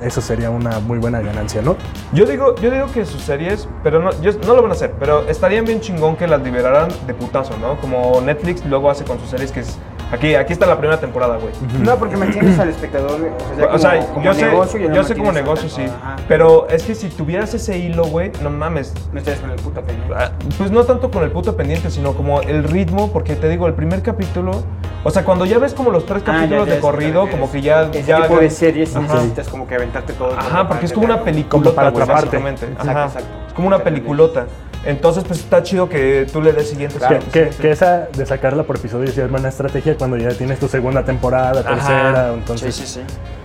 [0.00, 1.76] eso sería una muy buena ganancia, ¿no?
[2.12, 4.92] Yo digo, yo digo que sus series, pero no, yo- no lo van a hacer,
[5.00, 7.80] pero estarían bien chingón que las liberaran de putazo, ¿no?
[7.80, 9.76] Como Netflix luego hace con sus series que es...
[10.10, 11.52] Aquí, aquí está la primera temporada, güey.
[11.80, 13.18] No, porque mantienes al espectador, o
[13.56, 15.82] sea, ya O sea, como- yo sé, negocio, yo sé como negocio, sí.
[15.82, 16.16] Ajá.
[16.26, 18.94] Pero es que si tuvieras ese hilo, güey, no mames.
[19.12, 20.14] No estés con el puto pendiente.
[20.16, 23.66] Ah, Pues no tanto con el puto pendiente, sino como el ritmo, porque te digo,
[23.66, 24.62] el primer capítulo,
[25.04, 27.52] o sea, cuando ya ves como los tres Ah, ya, capítulos ya de corrido, como
[27.52, 27.82] que ya...
[27.82, 29.12] Ese ya tipo de series Ajá.
[29.14, 30.32] necesitas como que aventarte todo.
[30.38, 32.36] Ajá, porque es como una peliculota, para güey, atraparte.
[32.38, 32.64] básicamente.
[32.66, 33.04] Exacto, Ajá.
[33.04, 33.28] exacto.
[33.48, 34.46] Es como una peliculota.
[34.84, 37.18] Entonces, pues está chido que tú le des siguiente, Claro.
[37.32, 40.68] Que, que, esa de sacarla por episodio sí es buena estrategia cuando ya tienes tu
[40.68, 41.74] segunda temporada, Ajá.
[41.74, 42.74] tercera, Sí, entonces...
[42.74, 43.00] sí, sí.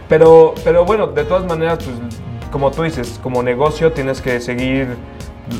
[0.07, 1.97] Pero, pero bueno, de todas maneras, pues,
[2.51, 4.95] como tú dices, como negocio tienes que seguir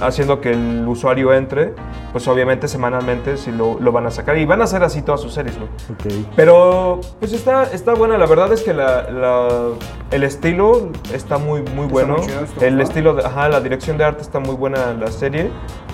[0.01, 1.73] haciendo que el usuario entre,
[2.11, 4.37] pues obviamente semanalmente si lo, lo van a sacar.
[4.37, 5.69] Y van a hacer así todas sus series, güey.
[5.91, 6.25] Ok.
[6.35, 8.17] Pero, pues está, está buena.
[8.17, 9.69] La verdad es que la, la-
[10.11, 12.17] el estilo está muy, muy bueno.
[12.17, 12.87] muy chido, está el bueno.
[12.89, 15.49] estilo, de, ajá, la dirección de arte está muy buena en la serie.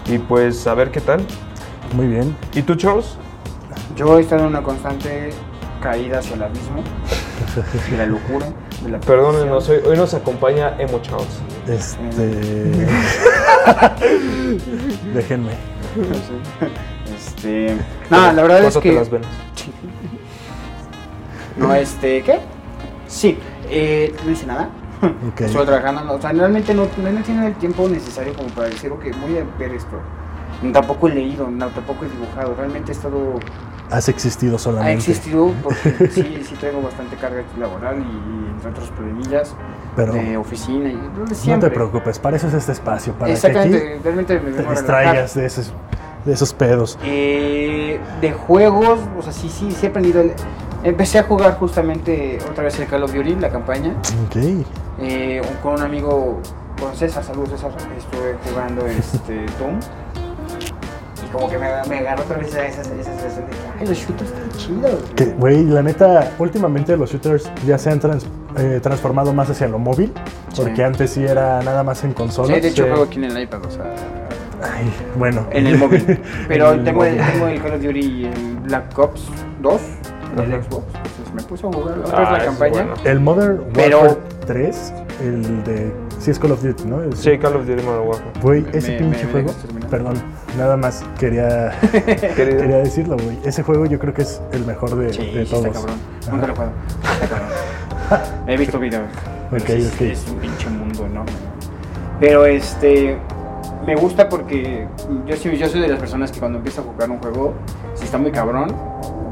[0.08, 1.22] Y pues, a ver qué tal.
[1.94, 2.36] Muy bien.
[2.54, 3.18] ¿Y tú, Charles?
[3.96, 5.32] Yo he estado en una constante
[5.82, 6.84] caída hacia el abismo,
[7.90, 8.46] de la locura,
[8.84, 11.40] de la Perdónenos, hoy, hoy nos acompaña Emo Charles.
[11.68, 12.88] Este...
[15.14, 15.52] Déjenme.
[17.16, 17.76] Este,
[18.10, 19.30] no, la verdad es que las venas.
[21.58, 22.40] no, este, ¿qué?
[23.08, 23.38] Sí,
[23.70, 24.70] eh, no hice nada.
[25.32, 25.42] Ok.
[25.42, 29.06] Estuve trabajando, o sea, realmente no, no tenido el tiempo necesario como para decir, ok,
[29.22, 30.00] voy a ver esto.
[30.74, 33.40] Tampoco he leído, no, tampoco he dibujado, realmente he estado
[33.90, 34.94] Has existido Ha solamente.
[34.94, 39.56] existido porque sí, sí traigo bastante carga laboral y, y entre otros problemillas
[40.06, 43.78] Pero de oficina y no te preocupes, para eso es este espacio, para que Exactamente,
[43.78, 45.74] aquí realmente me te a distraigas de esos,
[46.26, 46.98] de esos pedos.
[47.04, 50.22] Eh, de juegos, o sea, sí, sí, sí he aprendido.
[50.22, 50.34] el-
[50.82, 53.92] Empecé a jugar justamente otra vez el Call of Duty, la campaña,
[54.28, 54.38] Ok.
[55.02, 56.40] eh, con un amigo,
[56.80, 59.78] con César, saludos César, estuve jugando este Doom.
[61.26, 63.88] Y como que me, me agarró otra vez esa, esa, esa sensación de que, ay,
[63.88, 65.04] los shooters están chidos.
[65.18, 68.26] Que, güey, la neta, últimamente los shooters ya se han trans-
[68.58, 70.12] eh, transformado más hacia lo móvil,
[70.56, 70.82] porque Sí.
[70.82, 72.56] antes sí era nada más en consolas.
[72.56, 73.86] Sí, de hecho juego aquí en el iPad, o sea,
[74.62, 75.46] Ay, bueno.
[75.52, 76.20] en el móvil.
[76.48, 79.22] Pero En el tengo, el, tengo el Call of Duty y el Black Ops
[79.62, 79.82] 2,
[80.36, 80.56] los Ujú.
[80.64, 80.84] Xbox.
[80.96, 82.72] Entonces me puse a jugar otra vez Ah, la campaña.
[82.72, 82.94] bueno.
[83.06, 85.94] El Modern Pero- Warfare 3, el de...
[86.20, 87.00] Sí, es Call of Duty, ¿no?
[87.16, 88.32] Sí, Call of Duty Modern Warfare.
[88.42, 89.52] Güey, ese me- pinche me juego...
[89.90, 90.16] Perdón,
[90.58, 91.72] nada más quería,
[92.36, 93.40] quería decirlo, güey.
[93.46, 95.66] Ese juego yo creo que es el mejor de, Sí, de sí todos.
[95.68, 95.96] está cabrón.
[96.32, 96.72] Nunca lo juego.
[97.14, 97.50] Está cabrón.
[98.48, 99.08] He visto videos.
[99.52, 100.02] Ok, Sí, sí, ok.
[100.02, 101.32] Es un pinche mundo enorme.
[102.20, 103.18] Pero este.
[103.86, 104.88] Me gusta porque
[105.26, 107.54] yo, sí- yo soy de las personas que cuando empiezo a jugar un juego,
[107.96, 108.76] si está muy cabrón,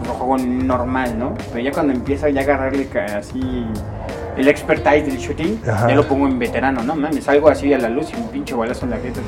[0.05, 1.33] lo juego normal, ¿no?
[1.51, 3.65] Pero ya cuando empiezo ya a agarrarle así
[4.37, 5.87] el expertise del shooting, Ajá.
[5.89, 6.95] ya lo pongo en veterano, ¿no?
[6.95, 9.19] Mames, salgo así a la luz y un pinche balazo en la jeta.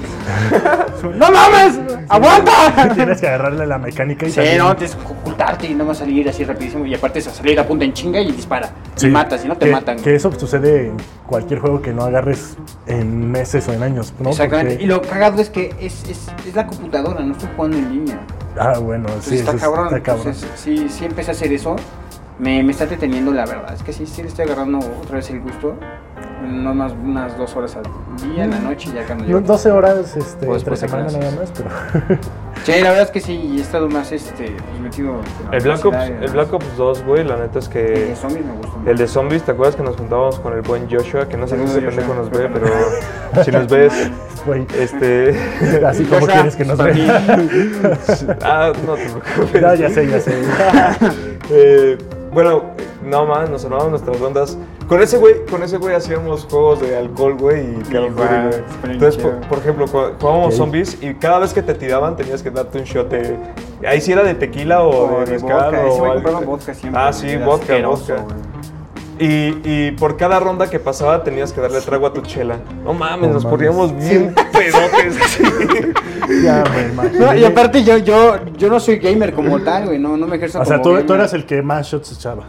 [1.03, 1.79] ¡No mames!
[2.07, 2.93] ¡Aguanta!
[2.95, 5.99] Tienes que agarrarle la mecánica y Sí, no, tienes que ocultarte y no vas a
[6.01, 6.85] salir así rapidísimo.
[6.85, 8.69] Y aparte es a salir a punta en chinga y dispara.
[8.95, 9.97] Sí, Y matas, y no te que, matan.
[9.99, 14.29] Que eso sucede en cualquier juego que no agarres en meses o en años, ¿no?
[14.29, 14.73] Exactamente.
[14.73, 17.89] Porque- Y lo cagado es que es, es, es la computadora, no estoy jugando en
[17.91, 18.19] línea.
[18.59, 19.85] Ah, bueno, Entonces sí, está cabrón.
[19.87, 20.27] está cabrón.
[20.27, 21.75] Entonces, sí, sí empecé a hacer eso.
[22.39, 23.73] Me, me está deteniendo la verdad.
[23.73, 25.75] Es que sí, sí le estoy agarrando otra vez el gusto.
[26.41, 27.83] No más unas dos horas al
[28.29, 29.41] día, en la noche, ya cuando No, llego.
[29.41, 32.19] 12 horas este, O entre después de semana nada más, pero...
[32.63, 35.19] Sí, la verdad es que sí, y he estado más este, pues, metido.
[35.47, 37.81] en El Black, Ops, el Black Ops 2, güey, la neta es El que...
[37.81, 38.89] de zombies me gustó mucho.
[38.89, 41.27] El de zombies, ¿te acuerdas que nos juntábamos con el buen Joshua?
[41.27, 42.67] Que no sé si ese pendejo nos ve, pero
[43.43, 43.93] si nos ves,
[44.79, 45.37] este...
[45.85, 47.97] así como Joshua, quieres que nos vean.
[48.43, 49.61] ah, no te preocupes.
[49.61, 50.41] Ya, ya sé, ya sé.
[51.51, 51.97] Eh,
[52.33, 52.63] bueno,
[53.03, 54.57] no más, nos armábamos nuestras rondas.
[54.87, 58.23] Con ese güey, con ese güey hacíamos juegos de alcohol, güey, y Call of Duty,
[58.23, 58.49] Igual,
[58.81, 58.93] güey.
[58.93, 62.79] Entonces, por, por ejemplo, jugábamos zombies y cada vez que te tiraban tenías que darte
[62.79, 63.37] un shot de...
[63.87, 66.23] Ahí sí era de tequila o, O de mezcal o güey algo.
[66.23, 67.01] compraba vodka siempre.
[67.01, 68.25] Ah, sí, vodka, vodka.
[69.19, 69.29] Güey.
[69.29, 72.57] Y, y por cada ronda que pasaba tenías que darle trago a tu chela.
[72.83, 75.43] No mames, No nos poníamos bien pedotes así.
[76.43, 77.25] Ya me imagino.
[77.27, 80.35] No, y aparte yo, yo, yo no soy gamer como tal, güey, no, no me
[80.37, 81.05] ejerzo O sea, como tú, gamer.
[81.05, 82.43] tú eras el que más shots echaba.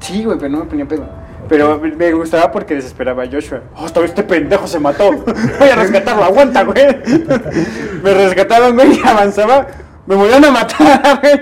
[0.00, 1.06] Sí, güey, pero no me ponía pedo.
[1.48, 3.60] Pero me- gustaba porque desesperaba a Joshua.
[3.76, 5.10] ¡Oh, esta vez este pendejo se mató!
[5.60, 6.86] Voy a rescatarlo, aguanta, güey.
[8.02, 9.66] me rescataron, güey, y avanzaba.
[10.06, 11.38] Me volvieron a matar, güey.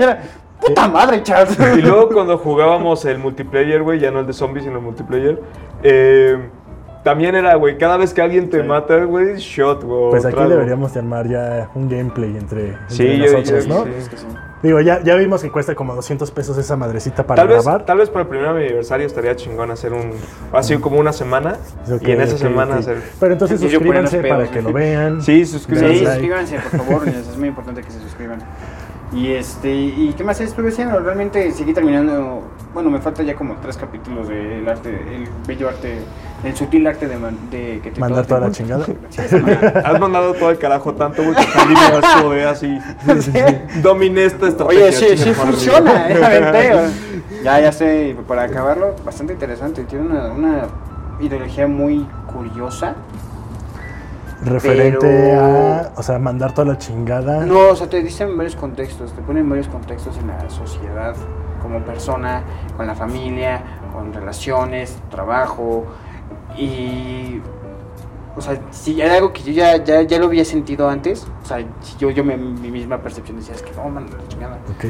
[0.66, 1.58] Puta madre, Charles.
[1.76, 5.40] Y luego cuando jugábamos el multiplayer, güey, ya no el de zombies, sino el multiplayer,
[5.82, 6.38] eh,
[7.02, 10.10] también era, güey, cada vez que alguien te mata, güey, shot, güey.
[10.10, 10.50] Pues aquí trago.
[10.50, 13.84] deberíamos de armar ya un gameplay entre, entre Sí, yo- nosotros, yo- ¿no?
[13.84, 13.90] sí.
[13.98, 14.26] Es que sí.
[14.64, 17.84] Digo, ya, ya vimos que cuesta como 200 pesos esa madrecita para Tal vez, grabar.
[17.84, 20.10] tal vez para el primer aniversario estaría chingón hacer un,
[20.54, 21.58] así como una semana,
[21.92, 22.80] Ok, y en esa ok, semana ok.
[22.80, 23.02] hacer...
[23.20, 25.20] Pero entonces Y suscríbanse para que lo vean.
[25.20, 25.98] Sí, suscríbanse.
[25.98, 26.12] Sí, like.
[26.14, 28.38] suscríbanse, por favor, es muy importante que se suscriban.
[29.12, 30.98] Y este, ¿y qué más estuve haciendo?
[30.98, 35.98] Realmente seguí terminando, bueno, me falta ya como tres capítulos del arte, el bello arte,
[36.42, 38.84] el sutil arte de, man- de que te Mandar todo toda la chingada.
[39.10, 39.20] Sí.
[39.84, 42.76] Has mandado todo el carajo tanto, güey, que asco de así.
[43.82, 44.84] Dominé esta estrategia.
[44.84, 46.90] Oye, sí, sí funciona, eh,
[47.42, 50.62] Ya, ya sé, para acabarlo, bastante interesante, tiene una, una
[51.20, 52.94] ideología muy curiosa.
[54.44, 57.46] Referente Pero- a, o sea, mandar toda la chingada.
[57.46, 61.14] No, o sea, te dicen varios contextos, te ponen varios contextos en la sociedad,
[61.62, 62.42] como persona,
[62.76, 63.62] con la familia,
[63.92, 65.86] con relaciones, trabajo,
[66.58, 67.40] y...
[68.36, 71.46] O sea, si era algo que yo ya, ya, ya lo había sentido antes, o
[71.46, 74.58] sea, si yo, yo me- mi misma percepción decía, es que no, man, la chingada.
[74.76, 74.86] Ok.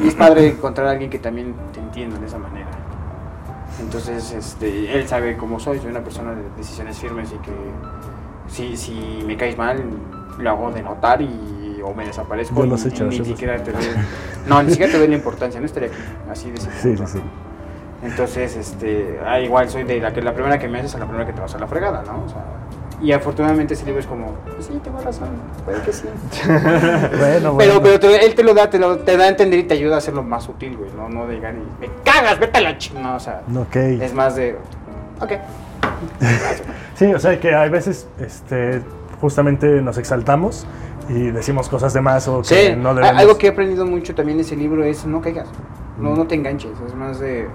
[0.00, 2.68] Y es padre encontrar a alguien que también te entienda de esa manera.
[3.80, 7.52] Entonces, este, él sabe cómo soy, soy una persona de decisiones firmes y que
[8.48, 9.82] si, si me caes mal,
[10.38, 12.54] lo hago de notar y o me desaparezco.
[12.56, 13.82] Yo y- los he y hecho, ni siquiera te doy,
[14.46, 15.98] No, ni siquiera te doy la importancia, no estaría aquí,
[16.30, 17.06] así de Sí, simple.
[17.06, 17.22] sí, sí.
[18.02, 21.06] Entonces, este, ah, igual soy de la que la primera que me haces a la
[21.06, 22.24] primera que te vas a la fregada, ¿no?
[22.24, 22.44] O sea,
[23.00, 25.28] y afortunadamente ese libro es como, pues sí, tengo razón,
[25.64, 26.04] puede que sí.
[26.46, 27.56] Bueno, bueno.
[27.58, 29.74] Pero, pero te- él te lo da, te, lo, te da a entender y te
[29.74, 30.90] ayuda a hacerlo más sutil, güey.
[30.96, 32.76] No, no de llegar y me cagas, vete a la.
[33.00, 33.76] No, o sea, Ok.
[33.76, 34.56] es más de.
[35.20, 35.32] Ok.
[36.94, 38.82] Sí, o sea que hay veces, este,
[39.20, 40.66] justamente nos exaltamos
[41.08, 43.20] y decimos cosas de más o que Sí, no debemos.
[43.20, 45.46] algo que he aprendido mucho también de ese libro es no caigas.
[45.98, 46.72] No, no te enganches.
[46.86, 47.46] Es más de.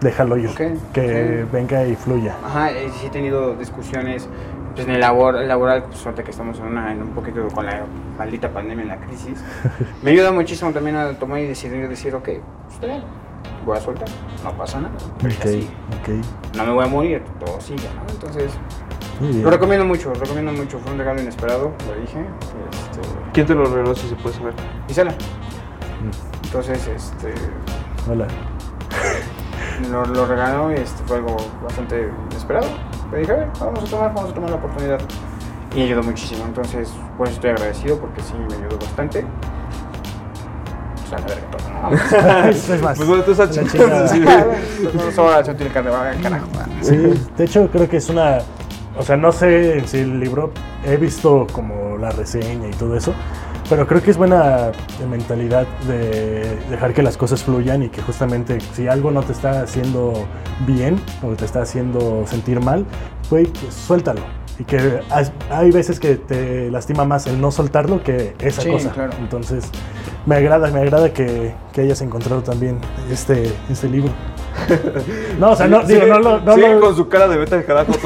[0.00, 0.48] Déjalo ir.
[0.48, 0.60] Ok,
[0.92, 1.48] Que sí.
[1.52, 2.34] venga y fluya.
[2.44, 4.28] Ajá, eh, sí he tenido discusiones
[4.74, 7.66] pues, en el labor, laboral, pues suerte que estamos en, una, en un poquito con
[7.66, 7.82] la
[8.18, 9.42] maldita pandemia, en la crisis.
[10.02, 12.40] Me ayuda muchísimo también a tomar y decidir, decir, ok, pues,
[12.74, 13.02] está bien,
[13.64, 14.08] voy a soltar,
[14.42, 14.94] no pasa nada.
[15.20, 15.70] pero Ok, así,
[16.02, 16.56] ok.
[16.56, 18.12] no me voy a morir, todo sigue, ¿no?
[18.12, 18.52] Entonces,
[19.20, 20.78] lo recomiendo mucho, lo recomiendo mucho.
[20.80, 22.18] Fue un regalo inesperado, lo dije.
[22.72, 23.00] Este,
[23.32, 24.54] ¿Quién te lo regaló si se puede saber?
[24.88, 25.12] Gisela.
[25.12, 26.44] Mm.
[26.46, 27.32] Entonces, este,
[28.10, 28.26] Hola.
[29.90, 32.66] Lo, lo regaló y este, fue algo bastante inesperado.
[33.12, 35.00] Le dije, a ver, vamos a tomar, vamos a tomar la oportunidad.
[35.74, 36.44] Y ayudó muchísimo.
[36.44, 39.24] Entonces, por eso estoy agradecido porque sí me ayudó bastante.
[41.04, 42.48] O sea, la verga, todo, ¿no?
[42.50, 42.96] Eso es más.
[42.96, 44.08] Pues bueno, tú estás chingando.
[46.82, 46.96] sí.
[47.36, 48.38] De hecho creo que es una,
[48.98, 50.52] o sea, no sé sí el libro,
[50.84, 53.14] he visto como la reseña y todo eso,
[53.72, 54.70] pero creo que es buena
[55.08, 59.62] mentalidad de dejar que las cosas fluyan y que justamente si algo no te está
[59.62, 60.12] haciendo
[60.66, 62.84] bien o te está haciendo sentir mal,
[63.30, 64.20] pues suéltalo.
[64.58, 68.68] Y que hay, hay veces que te lastima más el no soltarlo que esa Sí,
[68.70, 68.90] cosa.
[68.90, 69.12] claro.
[69.18, 69.64] Entonces,
[70.26, 72.78] me agrada, me agrada que, que hayas encontrado también
[73.10, 74.12] este, este libro.
[75.38, 76.40] No, o sea, no, digo, Sigue- no lo...
[76.40, 77.92] No sigue lo- con su cara de vete al carajo.
[77.94, 78.00] Sí,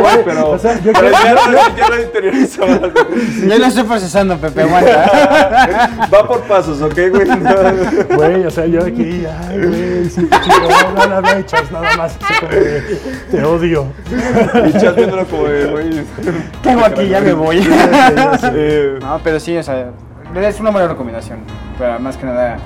[0.00, 2.66] güey, pero, O sea, yo pero creo- ya, lo- ya lo interiorizó.
[2.66, 5.90] Yo lo estoy procesando, Pepe, aguanta.
[6.14, 7.26] Va por pasos, ¿ok, güey?
[7.26, 7.56] No.
[8.16, 10.28] Güey, o sea, yo aquí, ay, güey, sí,
[10.96, 12.80] no, no, no, echas nada más, así como de,
[13.30, 13.86] te odio.
[14.68, 15.90] Y Chas viéndolo como de, güey.
[16.62, 17.08] ¿Qué hago aquí?
[17.08, 17.66] Ya me voy.
[18.54, 19.90] Eh, No, pero sí, o sea,
[20.40, 21.40] es una buena recomendación.
[21.78, 22.56] Para más que nada,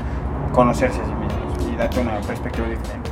[0.52, 3.10] conocerse a sí mismos y darte una perspectiva diferente.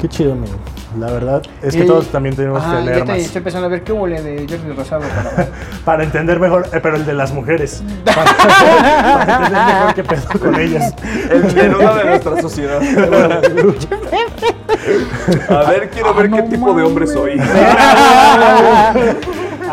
[0.00, 0.54] Qué chido, amigo.
[0.98, 3.18] La verdad es que Y- todos también tenemos Ajá, que ya leer te- más.
[3.18, 5.48] Estoy empezando a ver qué huele de Jordi Rosado para...
[5.84, 7.82] Para entender mejor, eh, pero el de las mujeres.
[8.04, 10.94] Para, para entender mejor qué pedo con ellas.
[11.30, 12.80] El Neruda de nuestra sociedad.
[15.50, 17.38] A ver, quiero ver Ah, qué no tipo de hombre soy.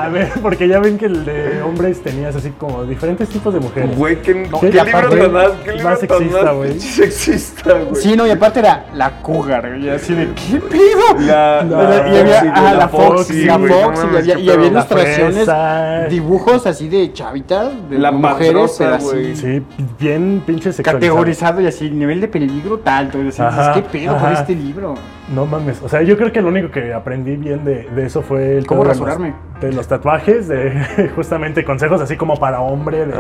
[0.06, 3.60] A ver, porque ya ven que el de hombres tenías así como diferentes tipos de
[3.60, 3.98] mujeres.
[3.98, 6.80] Güey, qué, No, qué y libro aparte, tan más, qué libro más sexista, güey.
[6.80, 8.02] sexista, güey.
[8.02, 11.20] Sí, no, y aparte era la cougar, güey, así de, ¿qué pedo?
[11.20, 14.42] La, No, la- y había, ajá, güey, la Foxy, la Foxy, no y había, qué
[14.42, 16.06] y había ilustraciones, fresa.
[16.10, 19.36] dibujos así de chavitas, de La mujeres, pero así.
[19.36, 19.62] Sí,
[20.00, 21.00] bien pinche sexualizado.
[21.00, 23.42] categorizado y así, nivel de peligro tanto, y así,
[23.74, 24.96] ¿qué pedo con este libro?
[25.34, 28.22] No mames, o sea, yo creo que lo único que aprendí bien de, de eso
[28.22, 29.34] fue el ¿Cómo rasurarme?
[29.60, 33.14] De los tatuajes, de justamente consejos así como para hombre, de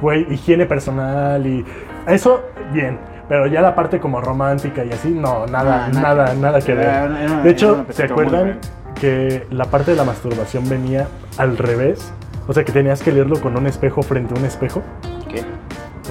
[0.00, 1.64] güey, higiene personal y
[2.06, 2.98] eso bien.
[3.28, 6.14] Pero ya la parte como romántica y así, no, nada, Ah, nada.
[6.24, 7.10] nada, nada que ver.
[7.42, 8.58] De hecho, ¿se acuerdan
[8.98, 11.06] que la parte de la masturbación venía
[11.38, 12.12] al revés?
[12.48, 14.82] O sea, que tenías que leerlo con un espejo frente a un espejo.
[15.28, 15.44] ¿Qué?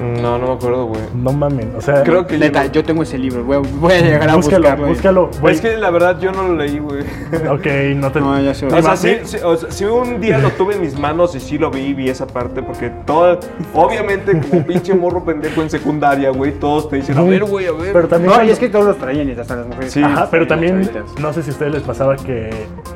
[0.02, 1.02] No, no me acuerdo, güey.
[1.16, 3.94] No mamen, o sea, Creo que Neta, yo- yo tengo ese libro, voy a, voy
[3.94, 4.88] a llegar a búscalo, buscarlo.
[4.88, 5.30] búscalo.
[5.42, 5.56] güey.
[5.56, 7.04] Es que la verdad yo no lo leí, güey.
[7.50, 8.20] Ok, no te.
[8.20, 8.66] No, ya sé.
[8.68, 11.40] O sea, sí, sí, o sea, sí un día lo tuve en mis manos y
[11.40, 13.40] sí lo vi y vi esa parte porque todo,
[13.74, 17.72] obviamente como pinche morro pendejo en secundaria, güey, todos te dicen, a ver, güey, a
[17.72, 17.94] ver.
[17.94, 18.34] Pero también.
[18.36, 19.92] No, y es que todos los traían y hasta las mujeres.
[19.92, 20.02] Sí.
[20.04, 22.50] Ajá, pero también no sé si a ustedes les pasaba que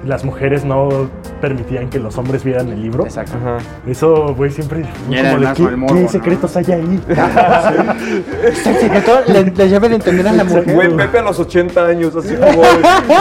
[0.06, 1.10] las mujeres no
[1.42, 3.06] permitían que los hombres vieran el libro.
[3.06, 3.34] Exacto.
[3.38, 3.58] Ajá.
[3.88, 7.02] Eso, güey, siempre Y era como de más qué, morbo, qué secretos hay ahí.
[8.46, 10.74] Es el secreto, la, la llave de entender a la mujer.
[10.74, 12.62] Güey, Pepe a los 80 años, así como,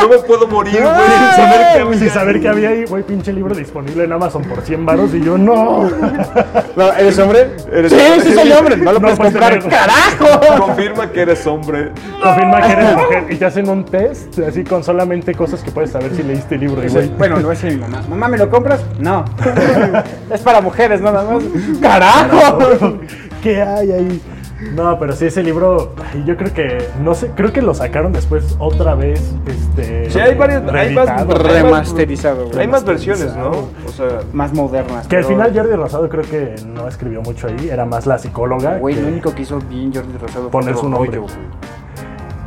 [0.00, 1.98] no me puedo morir, güey, sin saber qué había.
[1.98, 5.22] Sin saber que había ahí, güey, pinche libro disponible en Amazon por 100 baros y
[5.22, 5.90] yo no.
[6.76, 7.50] No, ¿Eres hombre?
[7.72, 8.20] Eres sí, hombre.
[8.24, 8.76] sí soy hombre.
[8.76, 9.58] No lo No puedes puedes comprar.
[9.60, 9.78] tener.
[9.78, 10.64] ¡Carajo!
[10.66, 11.92] Confirma que eres hombre.
[12.22, 15.90] Confirma que eres mujer y te hacen un test así con solamente cosas que puedes
[15.90, 16.73] saber si leíste el libro.
[16.74, 18.02] Güey, Bueno, lo voy a decir a mi mamá.
[18.08, 18.84] Mamá, ¿me lo compras?
[18.98, 19.24] No.
[20.32, 21.42] es para mujeres, nada más.
[21.80, 22.98] ¡Carajo!
[23.42, 24.22] ¿Qué hay ahí?
[24.74, 28.56] No, pero sí, ese libro, yo creo que, no sé, creo que lo sacaron después
[28.58, 30.10] otra vez, este...
[30.10, 31.10] Sí, hay varios, hay más, reeditado.
[31.20, 32.58] hay más- Remasterizado, güey.
[32.60, 33.50] Hay más versiones, ¿no?
[33.50, 35.06] O sea, Más modernas.
[35.06, 38.78] Que al final Jordi Rosado creo que no escribió mucho ahí, era más la psicóloga
[38.78, 41.18] Güey, lo único que hizo bien Jordi Rosado Poner fue su otro nombre.
[41.18, 41.32] rollo.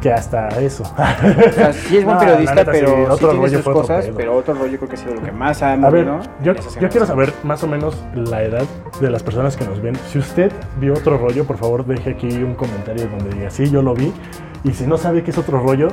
[0.08, 0.84] Que hasta eso.
[0.84, 3.74] O sea, sí es buen No, periodista, neta, pero sí, otro tiene rollo sus fue
[3.74, 4.18] otro cosas, pedo.
[4.18, 6.22] pero otro rollo creo que ha sido lo que más ha A ver, movido.
[6.44, 6.54] yo,
[6.90, 8.64] quiero saber más o menos la edad
[9.02, 9.96] de las personas que nos ven.
[10.12, 13.82] Si usted vio otro rollo, por favor deje aquí un comentario donde diga, sí, yo
[13.82, 14.14] lo vi.
[14.64, 15.90] Y si no sabe qué es otro rollo,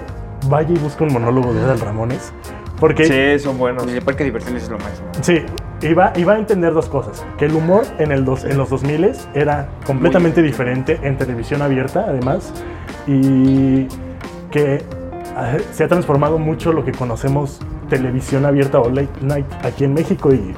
[0.49, 2.33] vaya y busca un monólogo de Adal Ramones.
[2.81, 3.87] Porque sí, son buenos.
[3.87, 5.07] El parque de diversiones es lo máximo.
[5.21, 5.43] Sí,
[5.83, 7.25] iba, iba a entender dos cosas.
[7.39, 12.05] Que el humor en, el dos, en los 2000 era completamente diferente en televisión abierta,
[12.09, 12.53] además.
[13.07, 13.87] Y
[14.51, 14.83] que
[15.73, 20.33] se ha transformado mucho lo que conocemos televisión abierta o late night aquí en México.
[20.33, 20.55] Y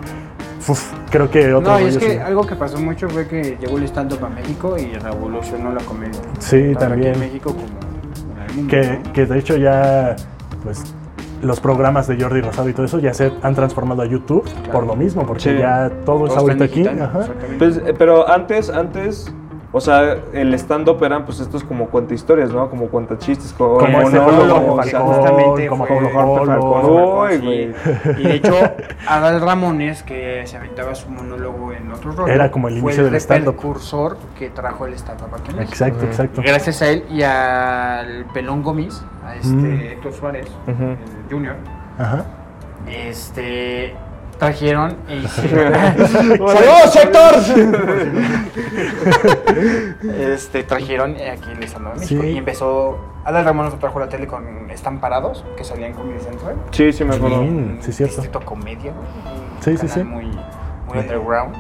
[0.69, 2.19] uf, creo que otro No, y es que sí.
[2.19, 6.21] algo que pasó mucho fue que llegó el stand-up a México y revolucionó la comedia.
[6.39, 7.11] Sí, Tanto también.
[7.15, 8.71] Aquí en México como en el mundo.
[8.71, 9.13] que, ¿no?
[9.13, 10.17] que de hecho ya,
[10.63, 10.83] pues,
[11.43, 14.73] los programas de Jordi Rosado y todo eso ya se han transformado a YouTube Claro.
[14.73, 15.57] por lo mismo, porque Sí.
[15.59, 16.87] ya todo es ahorita aquí.
[16.87, 17.27] Ajá.
[17.59, 19.33] Pues, eh, pero antes, antes,
[19.73, 22.71] o sea, el stand-up eran pues estos como cuenta historias, ¿no?
[22.71, 26.83] Como cuenta chistes, como, Como monólogo, o sea, Falcón, justamente como fue Pablo Jorge Falcón.
[26.83, 27.45] Falcón, Uy, sí.
[27.45, 28.21] güey.
[28.21, 28.55] Y de hecho,
[29.07, 33.11] Adal Ramones, que se aventaba su monólogo en otro rollo, Era como el inicio el
[33.11, 33.55] del stand-up.
[33.57, 35.73] precursor que trajo el stand-up aquí en México.
[35.73, 36.43] Exacto, exacto.
[36.45, 39.81] Gracias a él y al Pelón Gómez, a este Mm.
[39.93, 40.97] Héctor Suárez, el
[41.31, 41.57] Junior,
[41.99, 42.25] Ajá.
[42.89, 43.95] este
[44.39, 45.73] trajeron hicieron
[46.09, 47.35] ¡Saludos, Héctor!
[50.19, 52.29] este trajeron eh, aquí el stand-up de México Sí.
[52.29, 56.21] y empezó Adal Ramones lo trajo la tele con Están Parados, que salía en Comedy
[56.21, 56.55] Central.
[56.71, 57.43] Sí, sí me acuerdo.
[57.43, 58.15] Sí, sí, cierto.
[58.23, 58.93] Distrito Comedia,
[59.61, 60.05] Sí, sí, sí.
[60.05, 60.27] Muy,
[60.87, 61.57] muy underground.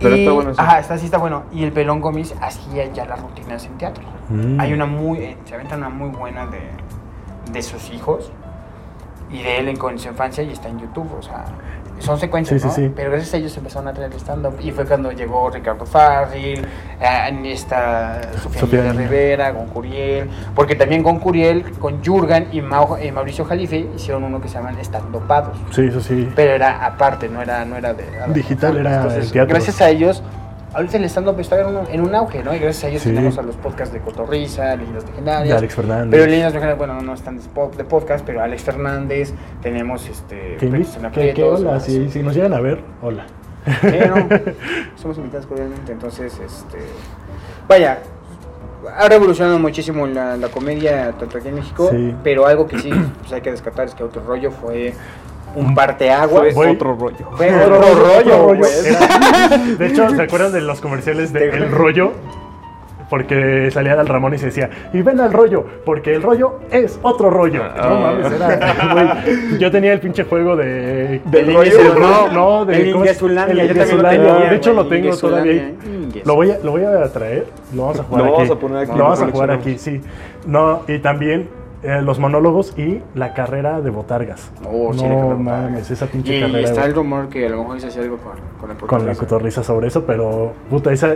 [0.00, 0.60] Pero Y- está bueno eso.
[0.60, 1.44] Ajá, está, sí está bueno.
[1.52, 4.02] Y el Pelón Gómez hacía ya las rutinas en teatro.
[4.28, 4.58] Mm.
[4.58, 6.62] Hay una muy, eh, se aventa una muy buena de,
[7.52, 8.32] de sus hijos
[9.32, 11.44] y de él en, con su infancia y está en YouTube, o sea,
[11.98, 12.88] son secuencias, Sí, sí, ¿no?
[12.88, 12.92] sí.
[12.96, 16.66] Pero gracias a ellos empezaron a traer stand-up y fue cuando llegó Ricardo Farril,
[17.00, 18.92] eh, esta Sofía, Sofía.
[18.92, 24.24] Rivera, con Curiel, porque también con Curiel, con Jurgen y Mau- eh, Mauricio Jalife hicieron
[24.24, 25.58] uno que se llaman Stand-Upados.
[25.70, 26.28] Sí, eso sí.
[26.34, 28.04] Pero era aparte, no era, no era de...
[28.28, 29.54] Digital, era el teatro.
[29.54, 30.22] Gracias a ellos,
[30.74, 32.54] ahorita el stand-up está en un, en un auge, ¿no?
[32.54, 33.10] Y gracias a ellos Sí.
[33.10, 35.58] tenemos a los podcasts de Cotorrisa, Leyendas De Legendarias.
[35.58, 36.10] Alex Fernández.
[36.10, 40.56] Pero Leyendas Legendarias, bueno, no están de, podcast, pero Alex Fernández, tenemos este...
[40.58, 43.26] que- que Aprietos, hola, si, si nos llegan a ver, hola.
[43.66, 44.28] No,
[44.96, 46.78] somos invitados cordialmente, entonces, este...
[47.68, 47.98] Vaya,
[48.96, 52.14] ha revolucionado muchísimo la, la comedia tanto aquí en México, Sí.
[52.24, 52.90] pero algo que sí
[53.20, 54.94] pues, hay que descartar es que otro rollo fue
[55.56, 56.54] un parteaguas.
[56.54, 57.26] Fue otro rollo.
[57.36, 57.94] Fue Otro otro
[58.44, 58.64] rollo.
[58.66, 62.12] Era- De hecho, ¿se acuerdan de los comerciales de El Rollo?
[63.08, 66.96] Porque salía del Ramón y se decía, y ven al rollo, porque el rollo es
[67.02, 67.64] otro rollo.
[67.64, 67.88] Ah.
[67.88, 69.24] no mames, era,
[69.58, 71.20] Yo tenía el pinche juego de.
[71.24, 71.76] ¿Del de- rollo?
[71.94, 72.76] de- No, no, de.
[72.82, 72.88] el.
[72.90, 75.72] Ingesulandia, El yo también lo tenía, De hecho, lo tengo todavía.
[76.24, 78.34] Lo voy, a, lo voy a traer, lo vamos a jugar Lo aquí.
[78.42, 80.00] vamos a poner aquí, Lo vamos a jugar aquí, sí.
[80.46, 81.48] No, y también
[81.82, 84.50] eh, los monólogos y la carrera de Botargas.
[84.70, 86.68] Oh, sí, no mames, esa pinche Y carrera.
[86.68, 89.62] está el rumor que a lo mejor se algo con, con la con la cotorriza.
[89.62, 91.14] sobre eso, pero puta, esa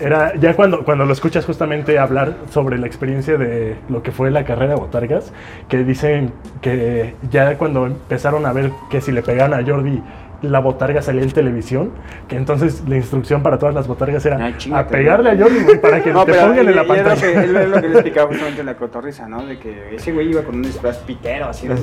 [0.00, 4.30] era ya cuando, cuando lo escuchas justamente hablar sobre la experiencia de lo que fue
[4.30, 5.32] la carrera de Botargas,
[5.68, 10.02] que dicen que ya cuando empezaron a ver que si le pegaban a Jordi
[10.50, 11.92] la botarga salía en televisión,
[12.28, 15.62] que entonces la instrucción para todas las botargas era Ay, a chíngate, pegarle a Jordi
[15.62, 17.42] güey, para que No, te pongan en la lo que, pantalla.
[17.42, 19.44] es lo que le explicaba justamente la cotorriza, ¿no?
[19.46, 21.76] De que ese güey iba con un disfraz pitero, así de,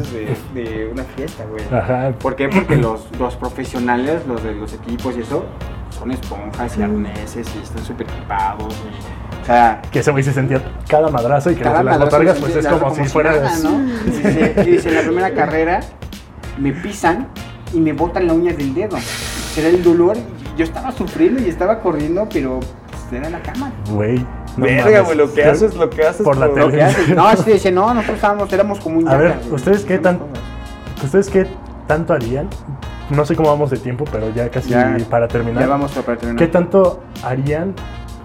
[0.54, 1.64] de, una fiesta, güey.
[1.72, 2.14] Ajá.
[2.20, 2.50] ¿Por qué?
[2.50, 5.46] Porque los, los profesionales, los de los equipos y eso,
[5.90, 8.74] son esponjas y arneses y están súper equipados.
[8.74, 12.40] Y, o sea, Que ese güey se sentía cada madrazo y que cada las botargas
[12.40, 13.34] pues es como, algo si fuera...
[13.64, 13.82] ¿no?
[14.06, 15.82] Y dice, en la primera carrera
[16.58, 17.28] me pisan
[17.74, 18.98] y me botan la uña del dedo.
[19.54, 20.18] Será el dolor.
[20.18, 23.72] y Yo estaba sufriendo y estaba corriendo, pero pues, era la cama.
[23.92, 24.20] Güey.
[24.58, 26.72] no Verga, güey, lo que haces, lo que haces Por la Lo tele.
[26.78, 27.10] que haces.
[27.10, 29.40] No, sí, dice, no, nosotros estábamos, éramos como un A ver.
[29.52, 30.20] ¿ustedes qué tan-.
[31.04, 31.48] ¿Ustedes qué
[31.88, 32.48] tanto harían?
[33.10, 35.64] No sé cómo vamos de tiempo, pero ya casi Ya, para terminar.
[35.64, 36.40] Ya vamos a para terminar.
[36.40, 37.74] ¿Qué tanto harían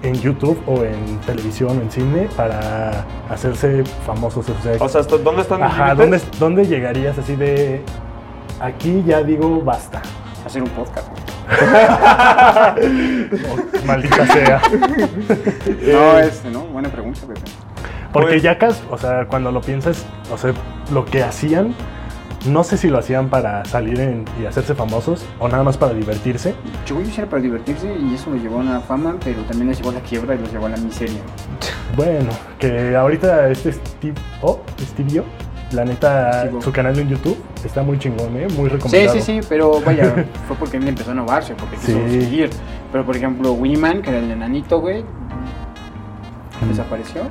[0.02, 4.48] en YouTube o en televisión o en cine para hacerse famosos?
[4.48, 5.94] O sea, O sea, ¿hasta ¿dónde están mis ajá?
[5.96, 7.82] ¿dónde, ¿dónde llegarías así de...
[8.60, 10.02] Aquí ya digo basta.
[10.44, 11.08] Hacer un podcast.
[13.86, 14.60] maldita sea.
[15.92, 16.60] No, este, ¿no?
[16.66, 17.36] Buena pregunta, güey.
[18.12, 20.52] Porque Pues- Yacas, o sea, cuando lo piensas, o sea,
[20.92, 21.74] lo que hacían,
[22.46, 25.92] no sé si lo hacían para salir en- y hacerse famosos o nada más para
[25.94, 26.54] divertirse.
[26.86, 29.68] Yo voy a era para divertirse y eso los llevó a la fama, pero también
[29.68, 31.20] los llevó a la quiebra y los llevó a la miseria.
[31.96, 35.24] Bueno, que ahorita este Steve, oh, Stevie O,
[35.72, 36.62] la neta, O.
[36.62, 38.46] su canal en YouTube está muy chingón, ¿eh?
[38.56, 39.14] Muy Sí, recomendado.
[39.14, 40.14] sí, sí, pero vaya,
[40.46, 42.20] fue porque él empezó a innovarse, porque quiso Sí.
[42.20, 42.50] seguir.
[42.92, 46.68] Pero por ejemplo, Winman, que era el enanito, güey, Mm.
[46.68, 47.22] desapareció.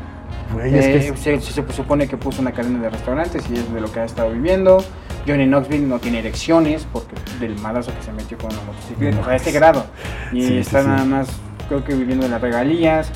[0.53, 3.53] Güey, es que Eh, es- se, se supone que puso una cadena de restaurantes y
[3.55, 4.83] es de lo que ha estado viviendo.
[5.27, 9.23] Johnny Knoxville no tiene erecciones porque del madrazo que se metió con la motocicleta, o
[9.23, 9.85] sea, a este grado.
[10.31, 10.87] Y Sí, sí, está sí.
[10.87, 11.27] nada más,
[11.67, 13.11] creo que viviendo de las regalías.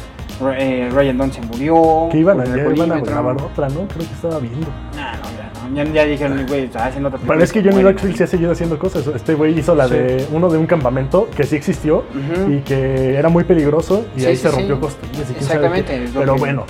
[0.58, 2.08] Eh, Ryan Dunn se murió.
[2.12, 3.88] que iban a, ya iban a grabar otra, ¿no?
[3.88, 4.68] Creo que estaba viendo.
[4.96, 5.76] Nah, no, ya, no.
[5.76, 8.52] Ya, ya dijeron, güey, está haciendo otra Pero es que Johnny Knoxville sí ha seguido
[8.52, 9.06] haciendo cosas.
[9.08, 9.94] Este güey hizo la Sí.
[9.96, 12.04] de uno de un campamento que sí existió
[12.50, 16.10] y que era muy peligroso y Sí, ahí sí, se rompió costillas Exactamente, qué.
[16.14, 16.64] Pero que- bueno,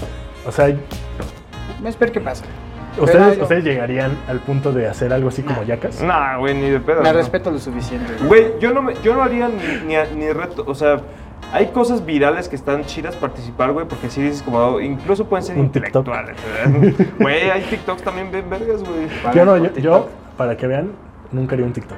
[0.48, 0.66] o sea,
[1.78, 2.44] Vamos a ver qué pasa.
[3.00, 5.64] ¿ustedes, ¿ustedes llegarían al punto de hacer algo así como.
[5.64, 6.02] Yacas?
[6.02, 7.02] Nah, güey, ni de pedo.
[7.02, 7.18] Me no.
[7.18, 8.12] respeto lo suficiente.
[8.28, 9.96] Güey, yo no, me, yo no haría ni, ni,
[10.26, 11.00] ni reto, o sea,
[11.52, 15.58] hay cosas virales que están chidas participar, güey, porque si dices como, incluso pueden ser
[15.58, 16.38] Un intelectuales.
[17.20, 19.08] Güey, hay TikToks también bien vergas, güey.
[19.34, 20.92] Yo no, yo, yo, para que vean,
[21.32, 21.98] nunca haría un TikTok.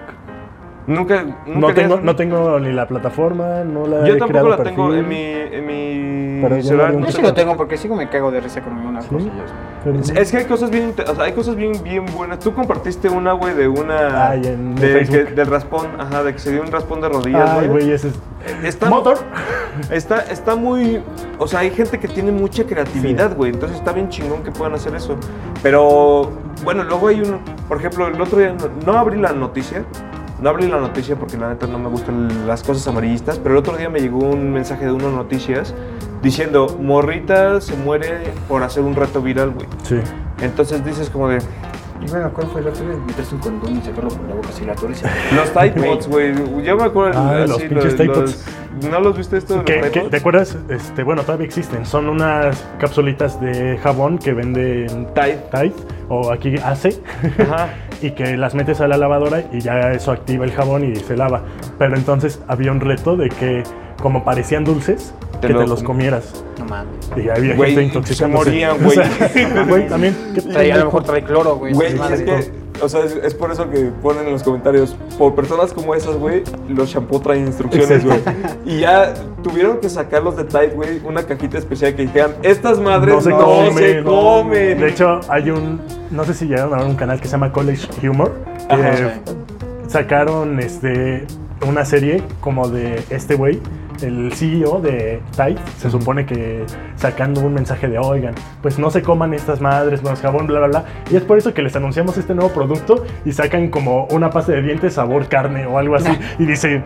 [0.88, 4.49] Nunca, nunca No tengo, no tengo ni la plataforma, no la Yo he tampoco creado
[4.49, 4.99] la tengo perfil.
[4.99, 6.99] en mi, en mi Pero yo no celular.
[7.05, 9.09] Yo sí lo tengo porque sigo me cago de risa con una Sí.
[9.09, 9.25] cosa
[9.99, 12.39] Es, es que hay cosas bien, o sea, hay cosas bien, bien buenas.
[12.39, 14.29] Tú compartiste una, güey, de una...
[14.29, 17.49] Ay, en de, que- del raspón, ajá, de que se dio un raspón de rodillas,
[17.59, 17.91] Ay, güey.
[17.91, 18.19] ese es...
[18.63, 19.17] Está, Motor.
[19.91, 20.99] Está, está muy.
[21.38, 23.51] O sea, hay gente que tiene mucha creatividad, güey.
[23.53, 25.15] Entonces está bien chingón que puedan hacer eso.
[25.61, 26.32] Pero,
[26.63, 27.38] bueno, luego hay un.
[27.67, 29.84] Por ejemplo, el otro día no, no abrí la noticia.
[30.41, 33.37] No abrí la noticia porque la neta no me gustan las cosas amarillistas.
[33.37, 35.73] Pero el otro día me llegó un mensaje de unas noticias
[36.23, 39.67] diciendo: Morrita se muere por hacer un reto viral, güey.
[39.83, 39.99] Sí.
[40.41, 41.37] Entonces dices como de.
[42.03, 42.83] Y bueno, ¿cuál fue el otro?
[43.05, 45.03] Meterse un condón y sacarlo por la boca así la torres.
[45.35, 46.33] Los Tide Pods, güey.
[46.65, 47.19] Yo me acuerdo.
[47.19, 48.45] Ah, los así, pinches Tide Pods.
[48.89, 50.09] ¿No los viste esto de los ¿Qué- qué-?
[50.09, 50.57] ¿Te acuerdas?
[50.69, 51.85] Este, bueno, todavía existen.
[51.85, 55.43] Son unas capsulitas de jabón que venden Tide.
[55.51, 55.73] Tide
[56.09, 56.99] o aquí hace
[57.37, 57.69] Ajá.
[58.01, 61.15] y que las metes a la lavadora y ya eso activa el jabón y se
[61.17, 61.41] lava.
[61.77, 63.63] Pero entonces había un reto de que
[64.01, 66.43] como parecían dulces, Te que lo te los com- comieras.
[66.59, 67.11] No mames.
[67.15, 68.49] Y había Güey, gente se intoxicándose.
[68.49, 69.67] morían, O güey.
[69.67, 70.15] güey, también.
[70.33, 71.73] ¿qué- Trae- a lo mejor trae cloro, güey.
[71.73, 72.51] Güey, es que,
[72.82, 76.15] o sea, es, es por eso que ponen en los comentarios, por personas como esas,
[76.15, 78.19] güey, los shampoo traen instrucciones, güey.
[78.65, 79.13] Y ya
[79.43, 83.32] tuvieron que sacarlos de Tide, güey, una cajita especial que dijeran, estas madres no se
[83.32, 84.03] comen.
[84.03, 84.43] no.
[84.49, 85.79] De hecho, hay un.
[86.09, 88.32] No sé si llegaron a ver un canal que se llama College Humor.
[88.69, 88.91] Ajá.
[88.91, 89.11] que
[89.88, 91.25] sacaron este,
[91.67, 93.59] una serie como de este güey
[94.03, 99.01] el CEO de Tide se supone que sacando un mensaje de, oigan, pues no se
[99.01, 100.85] coman estas madres, no es jabón, bla, bla, bla.
[101.09, 104.51] Y es por eso que les anunciamos este nuevo producto y sacan como una pasta
[104.53, 106.11] de dientes sabor carne o algo así.
[106.39, 106.83] y dicen,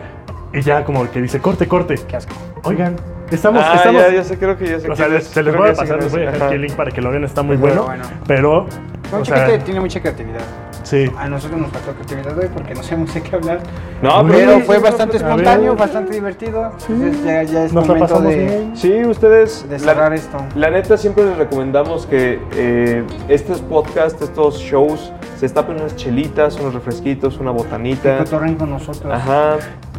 [0.52, 1.96] y ya como que dice, corte, corte.
[2.08, 2.34] Qué asco.
[2.64, 2.96] Oigan,
[3.30, 3.62] estamos...
[3.64, 4.90] Ah, estamos ya, ya sé, creo que ya sé.
[4.90, 6.72] o sea, les- se les voy a pasar, les voy a dejar aquí el link
[6.74, 8.04] para que lo vean, está muy Bueno, bueno.
[8.04, 8.20] bueno.
[8.26, 8.66] Pero,
[9.12, 10.40] No, o sea, tiene mucha creatividad.
[10.86, 11.10] Sí.
[11.18, 13.58] A nosotros nos faltó creatividad hoy porque no sabemos de qué hablar.
[14.02, 16.72] No, pero sí, fue sí, bastante sí, espontáneo, bastante divertido.
[16.88, 18.72] Entonces ya, ya es Nos la momento de, bien.
[18.76, 19.68] Sí, ustedes.
[19.68, 20.38] de la- cerrar esto.
[20.54, 26.58] La neta, siempre les recomendamos que eh, estos podcasts, estos shows, se tapen unas chelitas,
[26.60, 28.18] unos refresquitos, una Que botanita.
[28.18, 29.12] cotorren con nosotros.
[29.12, 29.56] Ajá.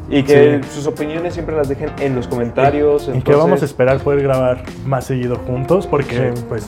[0.09, 0.69] Y que Sí.
[0.73, 3.03] sus opiniones siempre las dejen en los comentarios.
[3.03, 6.43] Y que entonces- vamos a esperar poder grabar más seguido juntos porque, Sí.
[6.47, 6.65] pues,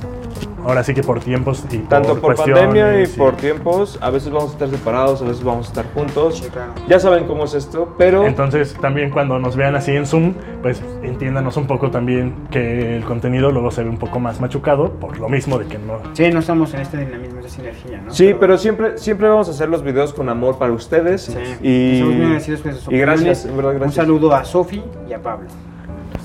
[0.66, 4.50] ahora sí que por tiempos y Tanto por pandemia y por tiempos, a veces vamos
[4.50, 6.40] a estar separados, a veces vamos a estar juntos.
[6.40, 6.74] Sí, claro.
[6.88, 10.82] Ya saben cómo es esto, pero Entonces, también cuando nos vean así en Zoom, pues
[11.04, 15.18] entiéndanos un poco también que el contenido luego se ve un poco más machucado por
[15.18, 16.00] lo mismo de que no.
[16.14, 18.12] Sí, no estamos en este dinamismo, esta sinergia, ¿no?
[18.14, 21.22] sí, pero siempre, siempre vamos a hacer los videos con amor para ustedes.
[21.24, 21.68] Sí.
[21.68, 23.46] Y, Somos muy agradecidos sus y gracias, opiniones.
[23.46, 23.90] en verdad, gracias.
[23.90, 25.48] Un saludo a Sofi y a Pablo.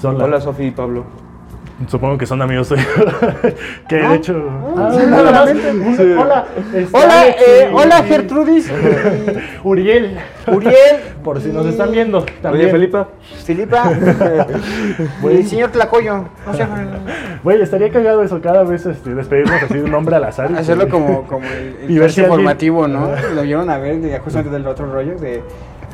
[0.00, 1.04] son la- Hola, Sofi y Pablo.
[1.88, 2.86] Supongo que son amigos tuyos.
[3.88, 4.10] que ¿No?
[4.10, 4.48] de hecho.
[4.76, 5.58] Ah, Ah, sí.
[5.96, 6.02] Sí.
[6.16, 6.46] Hola.
[6.74, 8.72] este, Hola, Alex eh, hola Gertrudis.
[9.64, 10.16] Uriel.
[10.46, 10.74] Uriel.
[11.24, 12.24] Por si nos están viendo.
[12.42, 12.66] También.
[12.66, 13.08] Oye, Felipa.
[13.44, 13.90] Filipa.
[15.22, 16.24] y el señor Tlacoyo.
[16.46, 16.66] No sé,
[17.42, 20.54] Güey, estaría cagado eso cada vez este, despedirnos así de un nombre al azar.
[20.56, 23.10] hacerlo como, como el, el Y ver flash si alguien- informativo, ¿no?
[23.34, 25.42] Lo vieron a ver de, justamente del otro rollo de...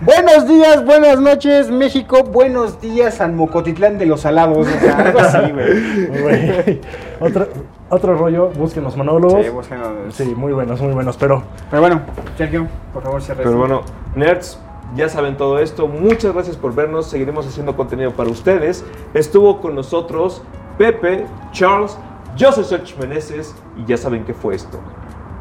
[0.03, 2.23] Buenos días, buenas noches, México.
[2.23, 4.67] Buenos días al Mocotitlán de los Alados.
[4.67, 6.07] O sea, algo así, güey.
[6.23, 6.81] Güey.
[7.21, 7.49] otro,
[7.91, 9.45] otro rollo, busquen los monólogos.
[9.45, 10.25] Sí.
[10.25, 11.19] Sí, muy buenos, muy buenos.
[11.19, 12.01] Pero Pero bueno,
[12.39, 13.83] Sergio, por favor, cierra Pero bueno,
[14.15, 14.59] nerds,
[14.97, 15.87] ya saben todo esto.
[15.87, 17.07] Muchas gracias por vernos.
[17.07, 18.83] Seguiremos haciendo contenido para ustedes.
[19.13, 20.41] Estuvo con nosotros
[20.79, 21.99] Pepe, Charles,
[22.37, 24.81] yo soy Sergio Meneses y ya saben qué fue esto.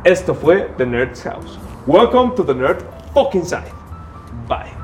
[0.03, 1.57] Esto fue The Nerd's House.
[1.87, 2.79] Welcome to the Nerd
[3.13, 3.78] Fucking Side.
[4.31, 4.78] Bye.